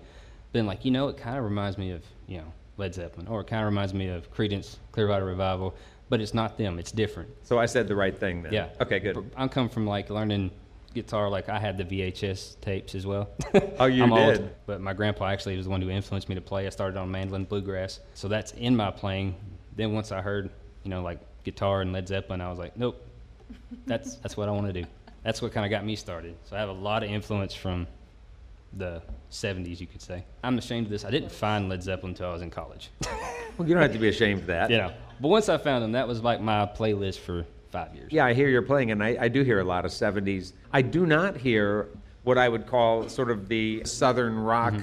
Then, 0.53 0.67
like, 0.67 0.85
you 0.85 0.91
know, 0.91 1.09
it 1.09 1.17
kind 1.17 1.39
of 1.39 1.45
reminds 1.45 1.79
me 1.79 1.93
of, 1.93 2.03
you 2.27 2.39
know, 2.39 2.53
Led 2.77 2.95
Zeppelin, 2.95 3.29
or 3.29 3.43
it 3.43 3.47
kind 3.47 3.63
of 3.63 3.67
reminds 3.67 3.95
me 3.95 4.09
of 4.09 4.33
Creedence, 4.33 4.77
Clearwater 4.93 5.25
Revival, 5.25 5.75
but 6.09 6.21
it's 6.21 6.35
not 6.35 6.59
them. 6.59 6.79
It's 6.79 6.91
different. 6.91 7.29
So 7.45 7.59
I 7.59 7.67
said 7.67 7.87
the 7.87 7.95
right 7.95 8.17
thing 8.17 8.43
then. 8.43 8.53
Yeah. 8.53 8.69
Okay, 8.81 8.99
good. 8.99 9.31
I'm 9.37 9.49
coming 9.49 9.69
from 9.69 9.87
like 9.87 10.11
learning 10.11 10.51
guitar. 10.95 11.29
Like 11.29 11.49
I 11.49 11.59
had 11.59 11.79
the 11.79 11.85
VHS 11.85 12.61
tapes 12.61 12.95
as 12.95 13.07
well. 13.07 13.31
Oh, 13.79 13.87
you 13.87 14.03
I'm 14.05 14.13
old, 14.13 14.35
did? 14.35 14.51
but 14.67 14.81
my 14.81 14.93
grandpa 14.93 15.27
actually 15.27 15.57
was 15.57 15.67
the 15.67 15.71
one 15.71 15.81
who 15.81 15.91
influenced 15.91 16.29
me 16.29 16.35
to 16.35 16.41
play. 16.41 16.67
I 16.67 16.71
started 16.71 16.99
on 16.99 17.11
mandolin 17.11 17.45
bluegrass, 17.45 18.01
so 18.15 18.29
that's 18.29 18.53
in 18.53 18.77
my 18.77 18.91
playing. 18.91 19.37
Then 19.77 19.93
once 19.93 20.11
I 20.11 20.21
heard, 20.21 20.51
you 20.83 20.91
know, 20.91 21.03
like 21.03 21.21
guitar 21.45 21.81
and 21.81 21.93
Led 21.93 22.09
Zeppelin, 22.09 22.41
I 22.41 22.51
was 22.51 22.59
like, 22.59 22.77
nope, 22.77 23.01
that's 23.87 24.17
that's 24.17 24.37
what 24.37 24.49
I 24.49 24.53
want 24.53 24.67
to 24.67 24.73
do. 24.73 24.85
That's 25.23 25.43
what 25.43 25.53
kind 25.53 25.67
of 25.67 25.71
got 25.71 25.85
me 25.85 25.97
started. 25.97 26.35
So 26.45 26.57
I 26.57 26.61
have 26.61 26.71
a 26.71 26.73
lot 26.73 27.03
of 27.03 27.11
influence 27.11 27.55
from 27.55 27.87
the 28.75 29.03
70s, 29.31 29.81
you 29.81 29.87
could 29.87 30.03
say. 30.03 30.25
I'm 30.43 30.59
ashamed 30.59 30.87
of 30.87 30.91
this. 30.91 31.05
I 31.05 31.11
didn't 31.11 31.33
find 31.33 31.69
Led 31.69 31.83
Zeppelin 31.83 32.11
until 32.11 32.29
I 32.29 32.33
was 32.33 32.43
in 32.43 32.51
college. 32.51 32.91
Well, 33.59 33.69
you 33.69 33.75
don't 33.75 33.83
have 33.83 33.93
to 33.93 33.99
be 33.99 34.09
ashamed 34.09 34.41
of 34.43 34.47
that. 34.47 34.71
you 34.71 34.79
know, 34.79 34.91
but 35.21 35.29
once 35.29 35.51
I 35.51 35.59
found 35.59 35.85
them, 35.85 35.93
that 35.93 36.09
was 36.09 36.23
like 36.23 36.41
my 36.41 36.65
playlist 36.65 37.19
for 37.19 37.45
five 37.71 37.95
years. 37.95 38.11
Yeah, 38.11 38.25
I 38.25 38.33
hear 38.33 38.49
you're 38.49 38.63
playing, 38.63 38.91
and 38.91 39.03
I, 39.03 39.19
I 39.21 39.29
do 39.29 39.43
hear 39.43 39.61
a 39.61 39.65
lot 39.65 39.85
of 39.85 39.91
70s. 39.91 40.55
I 40.73 40.81
do 40.81 41.05
not 41.05 41.37
hear 41.37 41.89
what 42.23 42.39
I 42.39 42.49
would 42.49 42.67
call 42.67 43.09
sort 43.09 43.31
of 43.31 43.49
the 43.49 43.83
southern 43.85 44.39
rock 44.39 44.73
mm-hmm. 44.73 44.83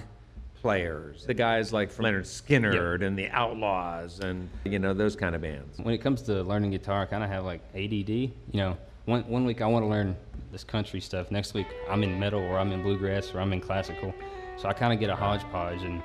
players, 0.61 1.25
the 1.25 1.33
guys 1.33 1.73
like 1.73 1.91
Lynyrd 1.95 2.25
Skynyrd 2.25 3.03
and 3.03 3.17
the 3.17 3.29
Outlaws, 3.29 4.19
and 4.19 4.49
you 4.63 4.79
know 4.79 4.93
those 4.93 5.15
kind 5.15 5.35
of 5.35 5.41
bands. 5.41 5.79
when 5.79 5.93
it 5.93 5.99
comes 5.99 6.21
to 6.23 6.43
learning 6.43 6.71
guitar, 6.71 7.01
I 7.01 7.05
kind 7.05 7.23
of 7.23 7.29
have 7.29 7.45
like 7.45 7.61
ADD. 7.73 8.09
You 8.09 8.31
know, 8.53 8.77
one, 9.07 9.23
one 9.27 9.45
week 9.45 9.61
I 9.61 9.65
want 9.65 9.83
to 9.83 9.87
learn 9.87 10.15
this 10.51 10.63
country 10.63 10.99
stuff. 10.99 11.31
Next 11.31 11.53
week 11.53 11.67
I'm 11.89 12.03
in 12.03 12.19
metal 12.19 12.41
or 12.41 12.59
I'm 12.59 12.71
in 12.71 12.83
bluegrass 12.83 13.33
or 13.33 13.39
I'm 13.39 13.53
in 13.53 13.61
classical. 13.61 14.13
So 14.57 14.67
I 14.67 14.73
kind 14.73 14.93
of 14.93 14.99
get 14.99 15.09
a 15.09 15.15
hodgepodge, 15.15 15.83
and 15.83 16.01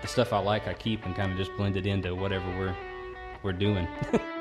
the 0.00 0.08
stuff 0.08 0.32
I 0.32 0.38
like 0.38 0.66
I 0.66 0.74
keep 0.74 1.04
and 1.04 1.14
kind 1.14 1.30
of 1.30 1.38
just 1.38 1.54
blend 1.56 1.76
it 1.76 1.86
into 1.86 2.14
whatever 2.14 2.46
we're 2.58 2.76
we're 3.42 3.52
doing. 3.52 3.86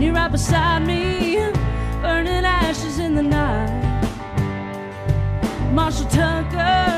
You're 0.00 0.12
right 0.12 0.30
beside 0.30 0.86
me, 0.86 1.36
burning 2.02 2.44
ashes 2.44 2.98
in 2.98 3.14
the 3.14 3.22
night. 3.22 4.02
Marshall 5.72 6.08
Tucker 6.08 6.93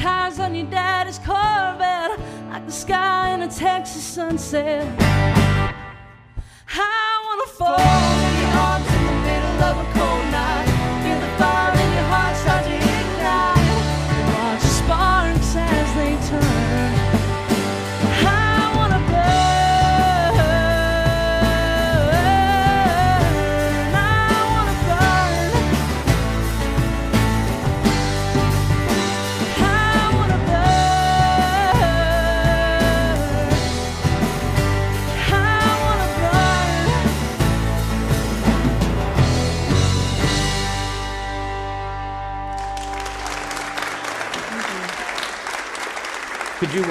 tires 0.00 0.40
on 0.40 0.54
your 0.54 0.66
daddy's 0.66 1.18
Corvette, 1.18 2.18
like 2.48 2.64
the 2.64 2.72
sky 2.72 3.34
in 3.34 3.42
a 3.42 3.48
Texas 3.48 4.02
sunset. 4.02 5.09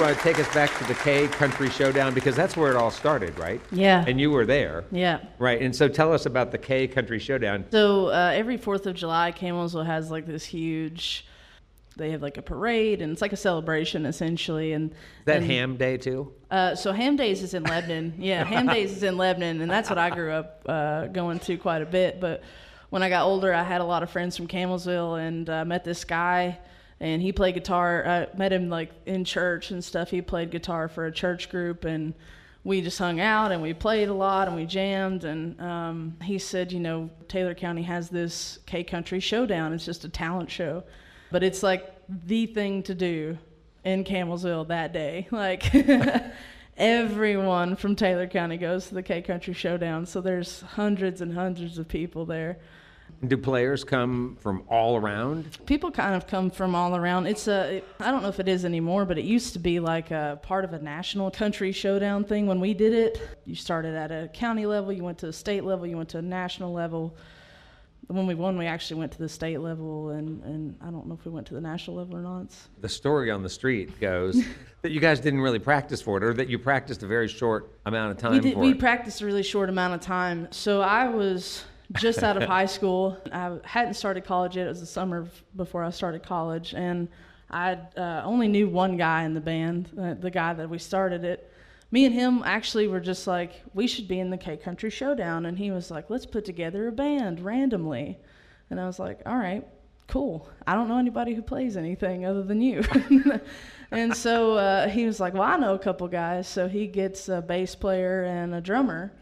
Uh, 0.02 0.14
take 0.14 0.38
us 0.38 0.52
back 0.54 0.76
to 0.78 0.84
the 0.84 0.94
K 0.94 1.28
Country 1.28 1.68
Showdown 1.68 2.14
because 2.14 2.34
that's 2.34 2.56
where 2.56 2.70
it 2.70 2.76
all 2.76 2.90
started, 2.90 3.38
right? 3.38 3.60
Yeah. 3.70 4.02
And 4.06 4.18
you 4.18 4.30
were 4.30 4.46
there. 4.46 4.84
Yeah. 4.90 5.20
Right. 5.38 5.60
And 5.60 5.76
so 5.76 5.88
tell 5.88 6.12
us 6.12 6.24
about 6.24 6.52
the 6.52 6.58
K 6.58 6.88
Country 6.88 7.18
Showdown. 7.18 7.66
So 7.70 8.06
uh, 8.06 8.32
every 8.34 8.56
Fourth 8.56 8.86
of 8.86 8.94
July, 8.96 9.30
Campbellsville 9.30 9.84
has 9.84 10.10
like 10.10 10.26
this 10.26 10.44
huge. 10.44 11.26
They 11.96 12.12
have 12.12 12.22
like 12.22 12.38
a 12.38 12.42
parade, 12.42 13.02
and 13.02 13.12
it's 13.12 13.20
like 13.20 13.34
a 13.34 13.36
celebration 13.36 14.06
essentially. 14.06 14.72
And 14.72 14.90
Is 14.90 14.96
that 15.26 15.38
and, 15.38 15.46
Ham 15.46 15.76
Day 15.76 15.98
too? 15.98 16.32
Uh, 16.50 16.74
so 16.74 16.92
Ham 16.92 17.16
Days 17.16 17.42
is 17.42 17.52
in 17.52 17.64
Lebanon. 17.64 18.14
Yeah, 18.16 18.42
Ham 18.46 18.68
Days 18.68 18.92
is 18.92 19.02
in 19.02 19.18
Lebanon, 19.18 19.60
and 19.60 19.70
that's 19.70 19.90
what 19.90 19.98
I 19.98 20.08
grew 20.08 20.32
up 20.32 20.62
uh, 20.66 21.08
going 21.08 21.40
to 21.40 21.58
quite 21.58 21.82
a 21.82 21.86
bit. 21.86 22.20
But 22.20 22.42
when 22.88 23.02
I 23.02 23.10
got 23.10 23.26
older, 23.26 23.52
I 23.52 23.62
had 23.62 23.82
a 23.82 23.84
lot 23.84 24.02
of 24.02 24.10
friends 24.10 24.34
from 24.34 24.48
Campbellsville, 24.48 25.20
and 25.20 25.50
uh, 25.50 25.64
met 25.66 25.84
this 25.84 26.04
guy, 26.04 26.58
and 27.00 27.22
he 27.22 27.32
played 27.32 27.54
guitar. 27.54 28.06
I 28.06 28.36
met 28.36 28.52
him 28.52 28.68
like 28.68 28.92
in 29.06 29.24
church 29.24 29.70
and 29.70 29.82
stuff. 29.82 30.10
He 30.10 30.20
played 30.20 30.50
guitar 30.50 30.88
for 30.88 31.06
a 31.06 31.12
church 31.12 31.48
group, 31.48 31.84
and 31.84 32.14
we 32.62 32.82
just 32.82 32.98
hung 32.98 33.20
out 33.20 33.52
and 33.52 33.62
we 33.62 33.72
played 33.72 34.08
a 34.08 34.14
lot 34.14 34.46
and 34.46 34.56
we 34.56 34.66
jammed. 34.66 35.24
And 35.24 35.58
um, 35.60 36.16
he 36.22 36.38
said, 36.38 36.72
you 36.72 36.80
know, 36.80 37.10
Taylor 37.28 37.54
County 37.54 37.82
has 37.82 38.10
this 38.10 38.58
K 38.66 38.84
Country 38.84 39.20
Showdown. 39.20 39.72
It's 39.72 39.84
just 39.84 40.04
a 40.04 40.08
talent 40.08 40.50
show, 40.50 40.84
but 41.30 41.42
it's 41.42 41.62
like 41.62 41.94
the 42.08 42.46
thing 42.46 42.82
to 42.84 42.94
do 42.94 43.38
in 43.84 44.04
Campbellsville 44.04 44.68
that 44.68 44.92
day. 44.92 45.26
Like 45.32 45.74
everyone 46.76 47.76
from 47.76 47.96
Taylor 47.96 48.26
County 48.26 48.58
goes 48.58 48.88
to 48.88 48.94
the 48.94 49.02
K 49.02 49.22
Country 49.22 49.54
Showdown, 49.54 50.04
so 50.04 50.20
there's 50.20 50.60
hundreds 50.60 51.22
and 51.22 51.32
hundreds 51.32 51.78
of 51.78 51.88
people 51.88 52.26
there. 52.26 52.58
Do 53.26 53.36
players 53.36 53.84
come 53.84 54.38
from 54.40 54.62
all 54.68 54.96
around? 54.96 55.58
People 55.66 55.90
kind 55.90 56.14
of 56.14 56.26
come 56.26 56.50
from 56.50 56.74
all 56.74 56.96
around. 56.96 57.26
It's 57.26 57.48
a 57.48 57.82
I 58.00 58.10
don't 58.10 58.22
know 58.22 58.28
if 58.28 58.40
it 58.40 58.48
is 58.48 58.64
anymore, 58.64 59.04
but 59.04 59.18
it 59.18 59.24
used 59.24 59.52
to 59.52 59.58
be 59.58 59.78
like 59.78 60.10
a 60.10 60.38
part 60.42 60.64
of 60.64 60.72
a 60.72 60.78
national 60.78 61.30
country 61.30 61.70
showdown 61.72 62.24
thing 62.24 62.46
when 62.46 62.60
we 62.60 62.72
did 62.72 62.94
it. 62.94 63.20
You 63.44 63.54
started 63.54 63.94
at 63.94 64.10
a 64.10 64.28
county 64.28 64.64
level, 64.64 64.90
you 64.90 65.04
went 65.04 65.18
to 65.18 65.28
a 65.28 65.32
state 65.34 65.64
level, 65.64 65.86
you 65.86 65.98
went 65.98 66.08
to 66.10 66.18
a 66.18 66.22
national 66.22 66.72
level. 66.72 67.14
When 68.06 68.26
we 68.26 68.34
won, 68.34 68.56
we 68.56 68.66
actually 68.66 68.98
went 68.98 69.12
to 69.12 69.18
the 69.18 69.28
state 69.28 69.60
level, 69.60 70.08
and, 70.10 70.42
and 70.42 70.76
I 70.80 70.90
don't 70.90 71.06
know 71.06 71.14
if 71.14 71.24
we 71.24 71.30
went 71.30 71.46
to 71.48 71.54
the 71.54 71.60
national 71.60 71.96
level 71.96 72.16
or 72.16 72.22
not. 72.22 72.46
The 72.80 72.88
story 72.88 73.30
on 73.30 73.44
the 73.44 73.48
street 73.48 74.00
goes 74.00 74.42
that 74.82 74.90
you 74.90 74.98
guys 74.98 75.20
didn't 75.20 75.40
really 75.42 75.60
practice 75.60 76.02
for 76.02 76.16
it, 76.16 76.24
or 76.24 76.34
that 76.34 76.48
you 76.48 76.58
practiced 76.58 77.04
a 77.04 77.06
very 77.06 77.28
short 77.28 77.70
amount 77.86 78.10
of 78.12 78.16
time 78.18 78.32
we 78.32 78.40
did, 78.40 78.56
we 78.56 78.70
it. 78.70 78.80
practiced 78.80 79.20
a 79.20 79.26
really 79.26 79.44
short 79.44 79.68
amount 79.68 79.94
of 79.94 80.00
time. 80.00 80.48
So 80.50 80.80
I 80.80 81.06
was 81.06 81.64
just 81.92 82.22
out 82.22 82.36
of 82.36 82.42
high 82.48 82.66
school. 82.66 83.16
I 83.32 83.58
hadn't 83.64 83.94
started 83.94 84.24
college 84.24 84.56
yet. 84.56 84.66
It 84.66 84.70
was 84.70 84.80
the 84.80 84.86
summer 84.86 85.28
before 85.56 85.84
I 85.84 85.90
started 85.90 86.22
college, 86.22 86.74
and 86.74 87.08
I 87.50 87.78
uh, 87.96 88.22
only 88.24 88.48
knew 88.48 88.68
one 88.68 88.96
guy 88.96 89.24
in 89.24 89.34
the 89.34 89.40
band, 89.40 89.90
uh, 90.00 90.14
the 90.14 90.30
guy 90.30 90.52
that 90.52 90.68
we 90.68 90.78
started 90.78 91.24
it. 91.24 91.52
Me 91.92 92.04
and 92.04 92.14
him 92.14 92.42
actually 92.44 92.86
were 92.86 93.00
just 93.00 93.26
like, 93.26 93.62
we 93.74 93.88
should 93.88 94.06
be 94.06 94.20
in 94.20 94.30
the 94.30 94.36
K 94.36 94.56
Country 94.56 94.90
Showdown, 94.90 95.46
and 95.46 95.58
he 95.58 95.70
was 95.72 95.90
like, 95.90 96.08
let's 96.08 96.26
put 96.26 96.44
together 96.44 96.86
a 96.86 96.92
band 96.92 97.40
randomly, 97.40 98.18
and 98.70 98.80
I 98.80 98.86
was 98.86 98.98
like, 98.98 99.20
all 99.26 99.36
right. 99.36 99.66
Cool. 100.06 100.48
I 100.66 100.74
don't 100.74 100.88
know 100.88 100.98
anybody 100.98 101.34
who 101.34 101.42
plays 101.42 101.76
anything 101.76 102.26
other 102.26 102.42
than 102.42 102.60
you. 102.60 102.82
and 103.92 104.12
so 104.12 104.54
uh, 104.54 104.88
he 104.88 105.06
was 105.06 105.20
like, 105.20 105.34
Well, 105.34 105.44
I 105.44 105.56
know 105.56 105.74
a 105.74 105.78
couple 105.78 106.08
guys. 106.08 106.48
So 106.48 106.66
he 106.66 106.88
gets 106.88 107.28
a 107.28 107.40
bass 107.40 107.76
player 107.76 108.24
and 108.24 108.52
a 108.52 108.60
drummer. 108.60 109.12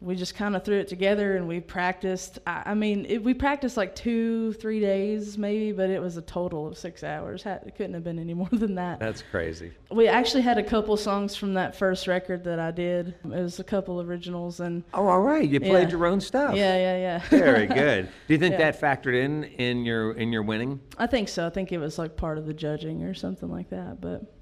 We 0.00 0.14
just 0.14 0.36
kind 0.36 0.54
of 0.54 0.64
threw 0.64 0.78
it 0.78 0.86
together 0.86 1.34
and 1.36 1.48
we 1.48 1.58
practiced. 1.58 2.38
I, 2.46 2.62
I 2.66 2.74
mean, 2.74 3.04
it, 3.08 3.20
we 3.20 3.34
practiced 3.34 3.76
like 3.76 3.96
two, 3.96 4.52
three 4.52 4.78
days 4.78 5.36
maybe, 5.36 5.72
but 5.72 5.90
it 5.90 6.00
was 6.00 6.16
a 6.16 6.22
total 6.22 6.68
of 6.68 6.78
six 6.78 7.02
hours. 7.02 7.44
It 7.44 7.74
couldn't 7.76 7.94
have 7.94 8.04
been 8.04 8.20
any 8.20 8.32
more 8.42 8.48
than 8.52 8.76
that. 8.76 9.00
That's 9.00 9.24
crazy. 9.28 9.72
We 9.90 10.06
actually 10.06 10.42
had 10.42 10.56
a 10.56 10.62
couple 10.62 10.96
songs 10.96 11.34
from 11.34 11.54
that 11.54 11.74
first 11.74 12.06
record 12.06 12.44
that 12.44 12.60
I 12.60 12.70
did. 12.70 13.08
It 13.24 13.26
was 13.42 13.58
a 13.58 13.64
couple 13.64 14.00
originals 14.00 14.60
and 14.60 14.84
Oh, 14.94 15.08
all 15.08 15.20
right. 15.20 15.48
You 15.48 15.58
played 15.58 15.88
Yeah. 15.88 15.96
your 15.96 16.06
own 16.06 16.20
stuff. 16.20 16.54
yeah, 16.54 16.76
yeah, 16.76 16.96
yeah. 16.96 17.18
Very 17.30 17.66
good. 17.66 18.08
Do 18.28 18.34
you 18.34 18.38
think 18.38 18.52
Yeah. 18.52 18.70
that 18.70 18.80
factored 18.80 19.16
in 19.16 19.42
in 19.44 19.84
your 19.84 20.12
in 20.12 20.30
your 20.30 20.44
winning? 20.44 20.78
I 20.96 21.08
think 21.08 21.28
so. 21.28 21.44
I 21.44 21.50
think 21.50 21.72
it 21.72 21.78
was 21.78 21.98
like 21.98 22.16
part 22.16 22.38
of 22.38 22.46
the 22.46 22.54
judging 22.54 23.02
or 23.02 23.14
something 23.14 23.50
like 23.50 23.70
that. 23.70 24.00
But 24.00 24.32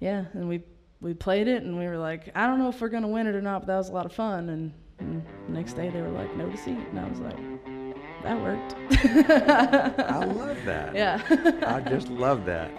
yeah, 0.00 0.24
and 0.32 0.48
we 0.48 0.62
we 1.02 1.12
played 1.12 1.48
it 1.48 1.62
and 1.64 1.78
we 1.78 1.86
were 1.86 1.98
like, 1.98 2.30
I 2.34 2.46
don't 2.46 2.58
know 2.58 2.70
if 2.70 2.80
we're 2.80 2.88
gonna 2.88 3.08
win 3.08 3.26
it 3.26 3.34
or 3.34 3.42
not, 3.42 3.60
but 3.60 3.66
that 3.66 3.76
was 3.76 3.90
a 3.90 3.92
lot 3.92 4.06
of 4.06 4.14
fun. 4.14 4.48
And, 4.48 4.72
and 4.98 5.22
next 5.48 5.74
day 5.74 5.90
they 5.90 6.00
were 6.00 6.08
like, 6.08 6.34
no 6.36 6.48
deceit, 6.48 6.78
and 6.90 7.00
I 7.00 7.08
was 7.08 7.20
like, 7.20 7.36
that 8.22 8.40
worked. 8.40 8.74
I 10.00 10.24
love 10.24 10.64
that. 10.64 10.94
yeah. 10.96 11.20
I 11.66 11.80
just 11.88 12.08
love 12.08 12.44
that. 12.46 12.70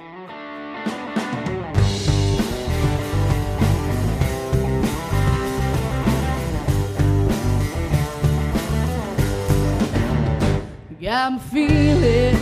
Got 11.00 11.34
me 11.34 11.40
feeling 11.52 12.38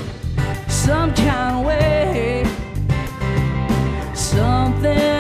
some 0.68 1.14
kind 1.14 1.58
of 1.58 1.66
way. 1.66 2.44
Something 4.16 5.15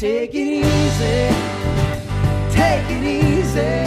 Take 0.00 0.34
it 0.34 0.64
easy, 0.64 1.28
take 2.50 2.88
it 2.88 3.04
easy, 3.04 3.84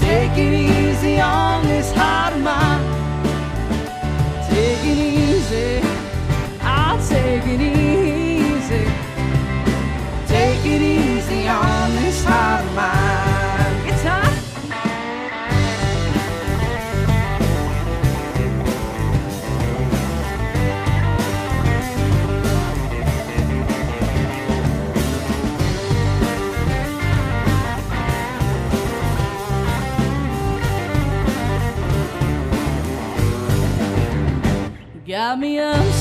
take 0.00 0.36
it 0.36 0.52
easy 0.52 1.20
on 1.20 1.62
this 1.68 1.92
heart 1.92 2.32
of 2.32 2.40
mine. 2.40 2.82
Take 4.50 4.82
it 4.82 4.98
easy. 4.98 5.80
I'll 6.60 6.98
take 7.06 7.44
it 7.46 7.60
easy. 7.60 8.90
Take 10.26 10.66
it 10.74 10.82
easy 10.82 11.46
on 11.46 11.94
this 11.94 12.24
heart 12.24 12.64
of 12.64 12.74
mine. 12.74 13.05
Got 35.06 35.38
me 35.38 35.56
upside 35.60 35.95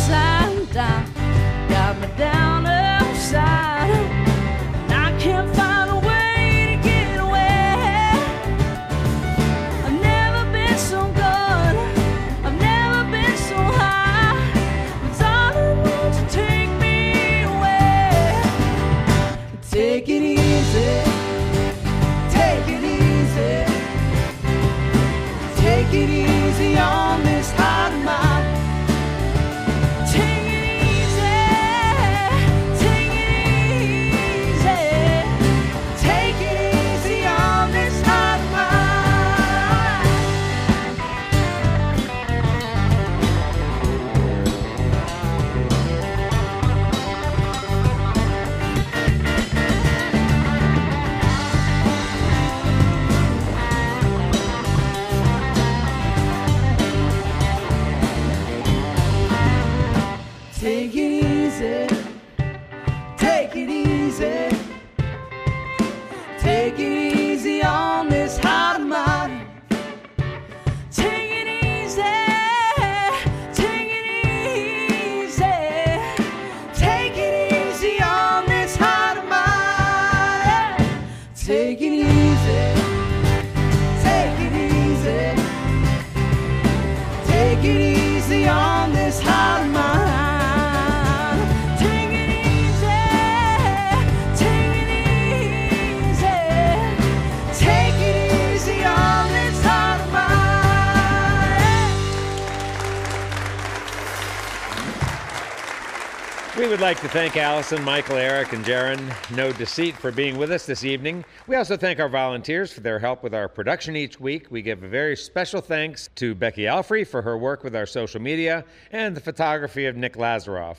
like 106.85 107.01
to 107.01 107.09
thank 107.09 107.35
Allison, 107.35 107.83
Michael, 107.83 108.17
Eric, 108.17 108.53
and 108.53 108.63
Jaron, 108.63 109.01
No 109.35 109.51
Deceit, 109.51 109.95
for 109.95 110.11
being 110.11 110.37
with 110.37 110.51
us 110.51 110.67
this 110.67 110.83
evening. 110.83 111.25
We 111.47 111.55
also 111.55 111.75
thank 111.75 111.99
our 111.99 112.07
volunteers 112.07 112.71
for 112.71 112.81
their 112.81 112.99
help 112.99 113.23
with 113.23 113.33
our 113.33 113.47
production 113.47 113.95
each 113.95 114.19
week. 114.19 114.51
We 114.51 114.61
give 114.61 114.83
a 114.83 114.87
very 114.87 115.17
special 115.17 115.61
thanks 115.61 116.11
to 116.13 116.35
Becky 116.35 116.65
Alfrey 116.65 117.03
for 117.03 117.23
her 117.23 117.39
work 117.39 117.63
with 117.63 117.75
our 117.75 117.87
social 117.87 118.21
media 118.21 118.63
and 118.91 119.17
the 119.17 119.19
photography 119.19 119.87
of 119.87 119.95
Nick 119.95 120.13
Lazaroff. 120.13 120.77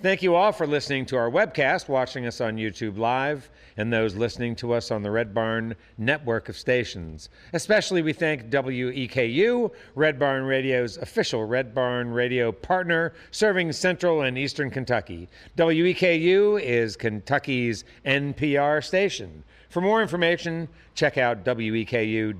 Thank 0.00 0.22
you 0.22 0.36
all 0.36 0.52
for 0.52 0.64
listening 0.64 1.06
to 1.06 1.16
our 1.16 1.28
webcast, 1.28 1.88
watching 1.88 2.24
us 2.24 2.40
on 2.40 2.54
YouTube 2.56 2.98
Live, 2.98 3.50
and 3.76 3.92
those 3.92 4.14
listening 4.14 4.54
to 4.56 4.72
us 4.72 4.92
on 4.92 5.02
the 5.02 5.10
Red 5.10 5.34
Barn 5.34 5.74
network 5.98 6.48
of 6.48 6.56
stations. 6.56 7.30
Especially, 7.52 8.00
we 8.00 8.12
thank 8.12 8.44
WEKU, 8.44 9.72
Red 9.96 10.16
Barn 10.16 10.44
Radio's 10.44 10.98
official 10.98 11.46
Red 11.46 11.74
Barn 11.74 12.12
Radio 12.12 12.52
partner, 12.52 13.12
serving 13.32 13.72
Central 13.72 14.22
and 14.22 14.38
Eastern 14.38 14.70
Kentucky. 14.70 15.28
WEKU 15.56 16.62
is 16.62 16.94
Kentucky's 16.94 17.82
NPR 18.06 18.84
station. 18.84 19.42
For 19.68 19.80
more 19.80 20.00
information, 20.00 20.68
check 20.94 21.18
out 21.18 21.44
weku.fm. 21.44 22.36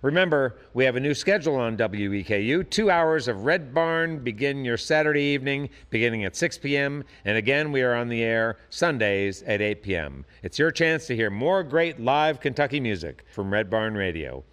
Remember, 0.00 0.54
we 0.74 0.84
have 0.84 0.94
a 0.94 1.00
new 1.00 1.12
schedule 1.12 1.56
on 1.56 1.76
WEKU. 1.76 2.70
Two 2.70 2.88
hours 2.88 3.26
of 3.26 3.44
Red 3.44 3.74
Barn 3.74 4.20
begin 4.20 4.64
your 4.64 4.76
Saturday 4.76 5.22
evening, 5.22 5.70
beginning 5.90 6.24
at 6.24 6.36
6 6.36 6.58
p.m. 6.58 7.02
And 7.24 7.36
again, 7.36 7.72
we 7.72 7.82
are 7.82 7.96
on 7.96 8.08
the 8.08 8.22
air 8.22 8.58
Sundays 8.70 9.42
at 9.42 9.60
8 9.60 9.82
p.m. 9.82 10.24
It's 10.44 10.56
your 10.56 10.70
chance 10.70 11.08
to 11.08 11.16
hear 11.16 11.30
more 11.30 11.64
great 11.64 11.98
live 11.98 12.38
Kentucky 12.38 12.78
music 12.78 13.24
from 13.32 13.52
Red 13.52 13.68
Barn 13.68 13.94
Radio. 13.94 14.44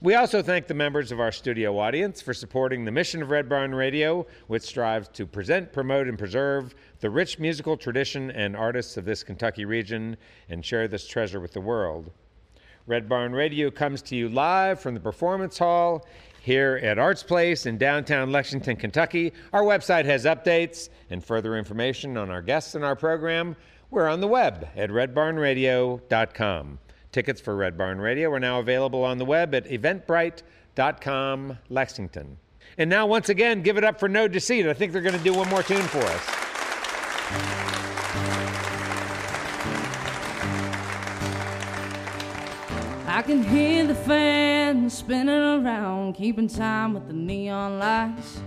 We 0.00 0.14
also 0.14 0.40
thank 0.40 0.68
the 0.68 0.74
members 0.74 1.10
of 1.10 1.18
our 1.18 1.32
studio 1.32 1.76
audience 1.80 2.22
for 2.22 2.32
supporting 2.32 2.84
the 2.84 2.92
mission 2.92 3.22
of 3.22 3.30
Red 3.30 3.48
Barn 3.48 3.74
Radio, 3.74 4.24
which 4.46 4.62
strives 4.62 5.08
to 5.14 5.26
present, 5.26 5.72
promote, 5.72 6.06
and 6.06 6.16
preserve 6.16 6.76
the 7.00 7.10
rich 7.10 7.40
musical 7.40 7.76
tradition 7.76 8.30
and 8.30 8.56
artists 8.56 8.96
of 8.96 9.04
this 9.04 9.24
Kentucky 9.24 9.64
region 9.64 10.16
and 10.48 10.64
share 10.64 10.86
this 10.86 11.08
treasure 11.08 11.40
with 11.40 11.52
the 11.52 11.60
world. 11.60 12.12
Red 12.86 13.08
Barn 13.08 13.32
Radio 13.32 13.70
comes 13.70 14.02
to 14.02 14.16
you 14.16 14.28
live 14.28 14.80
from 14.80 14.94
the 14.94 15.00
Performance 15.00 15.56
Hall 15.58 16.04
here 16.40 16.80
at 16.82 16.98
Arts 16.98 17.22
Place 17.22 17.66
in 17.66 17.78
downtown 17.78 18.32
Lexington, 18.32 18.76
Kentucky. 18.76 19.32
Our 19.52 19.62
website 19.62 20.04
has 20.06 20.24
updates 20.24 20.88
and 21.08 21.24
further 21.24 21.56
information 21.56 22.16
on 22.16 22.30
our 22.30 22.42
guests 22.42 22.74
and 22.74 22.84
our 22.84 22.96
program. 22.96 23.54
We're 23.90 24.08
on 24.08 24.20
the 24.20 24.26
web 24.26 24.68
at 24.74 24.90
redbarnradio.com. 24.90 26.78
Tickets 27.12 27.40
for 27.40 27.54
Red 27.54 27.78
Barn 27.78 28.00
Radio 28.00 28.32
are 28.32 28.40
now 28.40 28.58
available 28.58 29.04
on 29.04 29.18
the 29.18 29.24
web 29.24 29.54
at 29.54 29.66
eventbrite.com 29.66 31.58
Lexington. 31.68 32.38
And 32.78 32.90
now, 32.90 33.06
once 33.06 33.28
again, 33.28 33.62
give 33.62 33.76
it 33.76 33.84
up 33.84 34.00
for 34.00 34.08
No 34.08 34.26
Deceit. 34.26 34.66
I 34.66 34.72
think 34.72 34.92
they're 34.92 35.02
going 35.02 35.18
to 35.18 35.22
do 35.22 35.34
one 35.34 35.48
more 35.48 35.62
tune 35.62 35.82
for 35.82 36.00
us. 36.00 37.71
I 43.12 43.20
can 43.20 43.42
hear 43.44 43.86
the 43.86 43.94
fans 43.94 44.94
spinning 44.94 45.28
around, 45.28 46.14
keeping 46.14 46.48
time 46.48 46.94
with 46.94 47.08
the 47.08 47.12
neon 47.12 47.78
lights. 47.78 48.40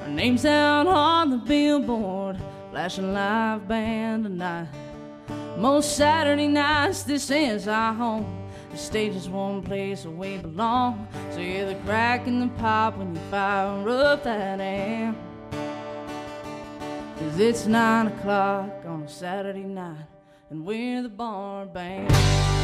Our 0.00 0.08
name's 0.08 0.46
out 0.46 0.86
on 0.86 1.28
the 1.28 1.36
billboard, 1.36 2.38
flashing 2.70 3.12
live 3.12 3.68
band 3.68 4.24
tonight. 4.24 4.68
Most 5.58 5.98
Saturday 5.98 6.48
nights, 6.48 7.02
this 7.02 7.30
is 7.30 7.68
our 7.68 7.92
home. 7.92 8.48
The 8.72 8.78
stage 8.78 9.14
is 9.14 9.28
one 9.28 9.60
place 9.60 10.06
where 10.06 10.14
we 10.14 10.38
belong. 10.38 11.06
So 11.32 11.40
hear 11.40 11.66
the 11.66 11.74
crack 11.84 12.26
and 12.26 12.40
the 12.40 12.48
pop 12.58 12.96
when 12.96 13.14
you 13.14 13.20
fire 13.30 13.86
up 13.86 14.24
that 14.24 14.60
amp. 14.60 15.18
Cause 17.18 17.38
it's 17.38 17.66
nine 17.66 18.06
o'clock 18.06 18.70
on 18.86 19.02
a 19.02 19.08
Saturday 19.10 19.64
night, 19.64 20.06
and 20.48 20.64
we're 20.64 21.02
the 21.02 21.10
bar 21.10 21.66
band. 21.66 22.63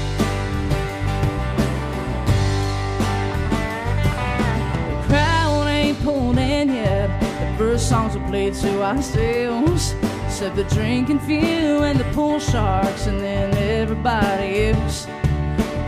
First 7.60 7.90
songs 7.90 8.16
are 8.16 8.26
played 8.26 8.54
to 8.54 8.82
ourselves. 8.82 9.94
Except 10.24 10.56
the 10.56 10.64
drinking 10.64 11.18
few 11.18 11.82
and 11.84 12.00
the 12.00 12.04
pool 12.14 12.38
sharks, 12.40 13.06
and 13.06 13.20
then 13.20 13.54
everybody 13.54 14.68
else. 14.68 15.06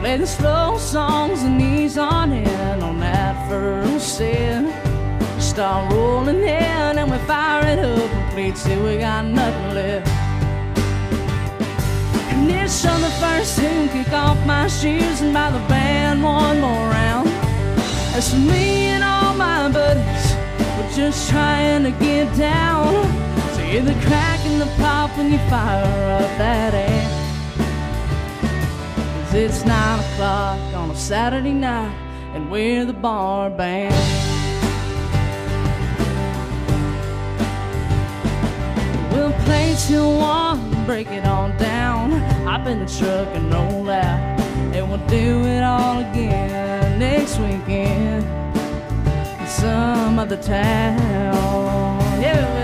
Play 0.00 0.18
the 0.18 0.26
slow 0.26 0.76
songs 0.76 1.42
and 1.42 1.58
ease 1.62 1.96
on 1.96 2.30
in 2.30 2.82
on 2.82 3.00
that 3.00 3.48
first 3.48 4.18
set. 4.18 4.68
Start 5.40 5.90
rolling 5.94 6.42
in 6.42 6.98
and 6.98 7.10
we 7.10 7.16
fire 7.26 7.66
it 7.66 7.78
up 7.78 8.10
complete 8.10 8.54
till 8.56 8.84
we 8.84 8.98
got 8.98 9.24
nothing 9.24 9.74
left. 9.74 10.08
And 12.32 12.50
it's 12.50 12.84
on 12.84 13.00
the 13.00 13.12
first 13.12 13.58
tune, 13.58 13.88
kick 13.88 14.12
off 14.12 14.36
my 14.46 14.68
shoes 14.68 15.22
and 15.22 15.32
buy 15.32 15.50
the 15.50 15.64
band 15.68 16.22
one 16.22 16.60
more 16.60 16.90
round. 16.90 17.30
For 18.28 18.36
me 18.36 18.92
and 18.94 19.02
all 19.02 19.32
my 19.34 19.70
buddies, 19.70 20.21
just 20.94 21.30
trying 21.30 21.84
to 21.84 21.90
get 21.92 22.34
down. 22.36 22.92
So 23.54 23.62
the 23.80 23.94
crack 24.06 24.40
and 24.46 24.60
the 24.60 24.70
pop 24.78 25.16
when 25.16 25.32
you 25.32 25.38
fire 25.48 26.20
up 26.20 26.38
that 26.38 26.74
amp. 26.74 27.12
Cause 29.24 29.34
it's 29.34 29.64
nine 29.64 30.00
o'clock 30.00 30.58
on 30.74 30.90
a 30.90 30.96
Saturday 30.96 31.52
night, 31.52 31.94
and 32.34 32.50
we're 32.50 32.84
the 32.84 32.92
bar 32.92 33.50
band. 33.50 33.94
We'll 39.12 39.32
play 39.44 39.74
till 39.86 40.18
one, 40.18 40.86
break 40.86 41.08
it 41.08 41.24
on 41.24 41.56
down. 41.56 41.72
In 42.64 42.78
the 42.78 42.86
truck 42.86 43.28
and 43.34 43.52
roll 43.52 43.90
out. 43.90 44.40
And 44.72 44.88
we'll 44.88 45.04
do 45.08 45.44
it 45.46 45.64
all 45.64 45.98
again 45.98 46.98
next 46.98 47.38
weekend 47.38 48.24
in 48.24 48.51
some 49.62 50.18
other 50.18 50.36
town. 50.38 50.98
Yeah, 52.20 52.61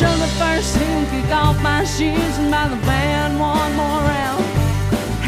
On 0.00 0.18
the 0.20 0.28
first 0.38 0.78
tune, 0.78 1.06
kick 1.06 1.28
off 1.32 1.60
my 1.60 1.82
shoes 1.82 2.38
and 2.38 2.52
buy 2.52 2.68
the 2.68 2.76
band 2.86 3.40
one 3.40 3.74
more 3.74 4.00
round. 4.14 4.44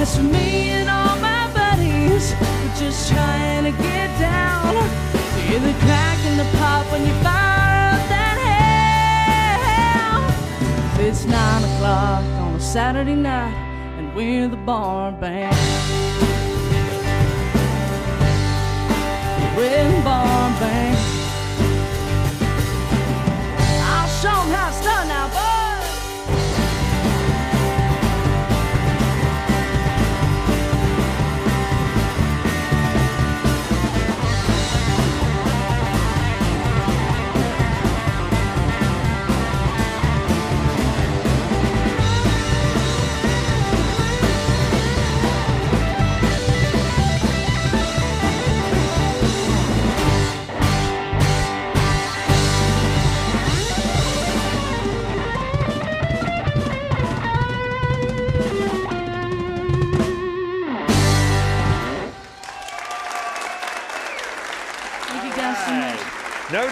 As 0.00 0.16
for 0.16 0.22
me 0.22 0.70
and 0.70 0.88
all 0.88 1.16
my 1.18 1.50
buddies, 1.52 2.32
we're 2.40 2.76
just 2.78 3.10
trying 3.10 3.64
to 3.64 3.72
get 3.82 4.16
down. 4.20 4.74
To 4.74 5.40
hear 5.48 5.58
the 5.58 5.72
crack 5.80 6.18
and 6.24 6.38
the 6.38 6.44
pop 6.56 6.86
when 6.92 7.04
you 7.04 7.12
fire 7.14 7.94
up 7.94 8.08
that 8.14 8.38
hell. 9.98 10.22
It's 11.04 11.24
nine 11.24 11.64
o'clock 11.64 12.22
on 12.40 12.54
a 12.54 12.60
Saturday 12.60 13.16
night, 13.16 13.52
and 13.98 14.14
we're 14.14 14.46
the 14.46 14.56
bar 14.56 15.10
band. 15.10 15.56
We're 19.56 19.90
the 19.90 20.02
bar 20.04 20.60
band. 20.60 21.19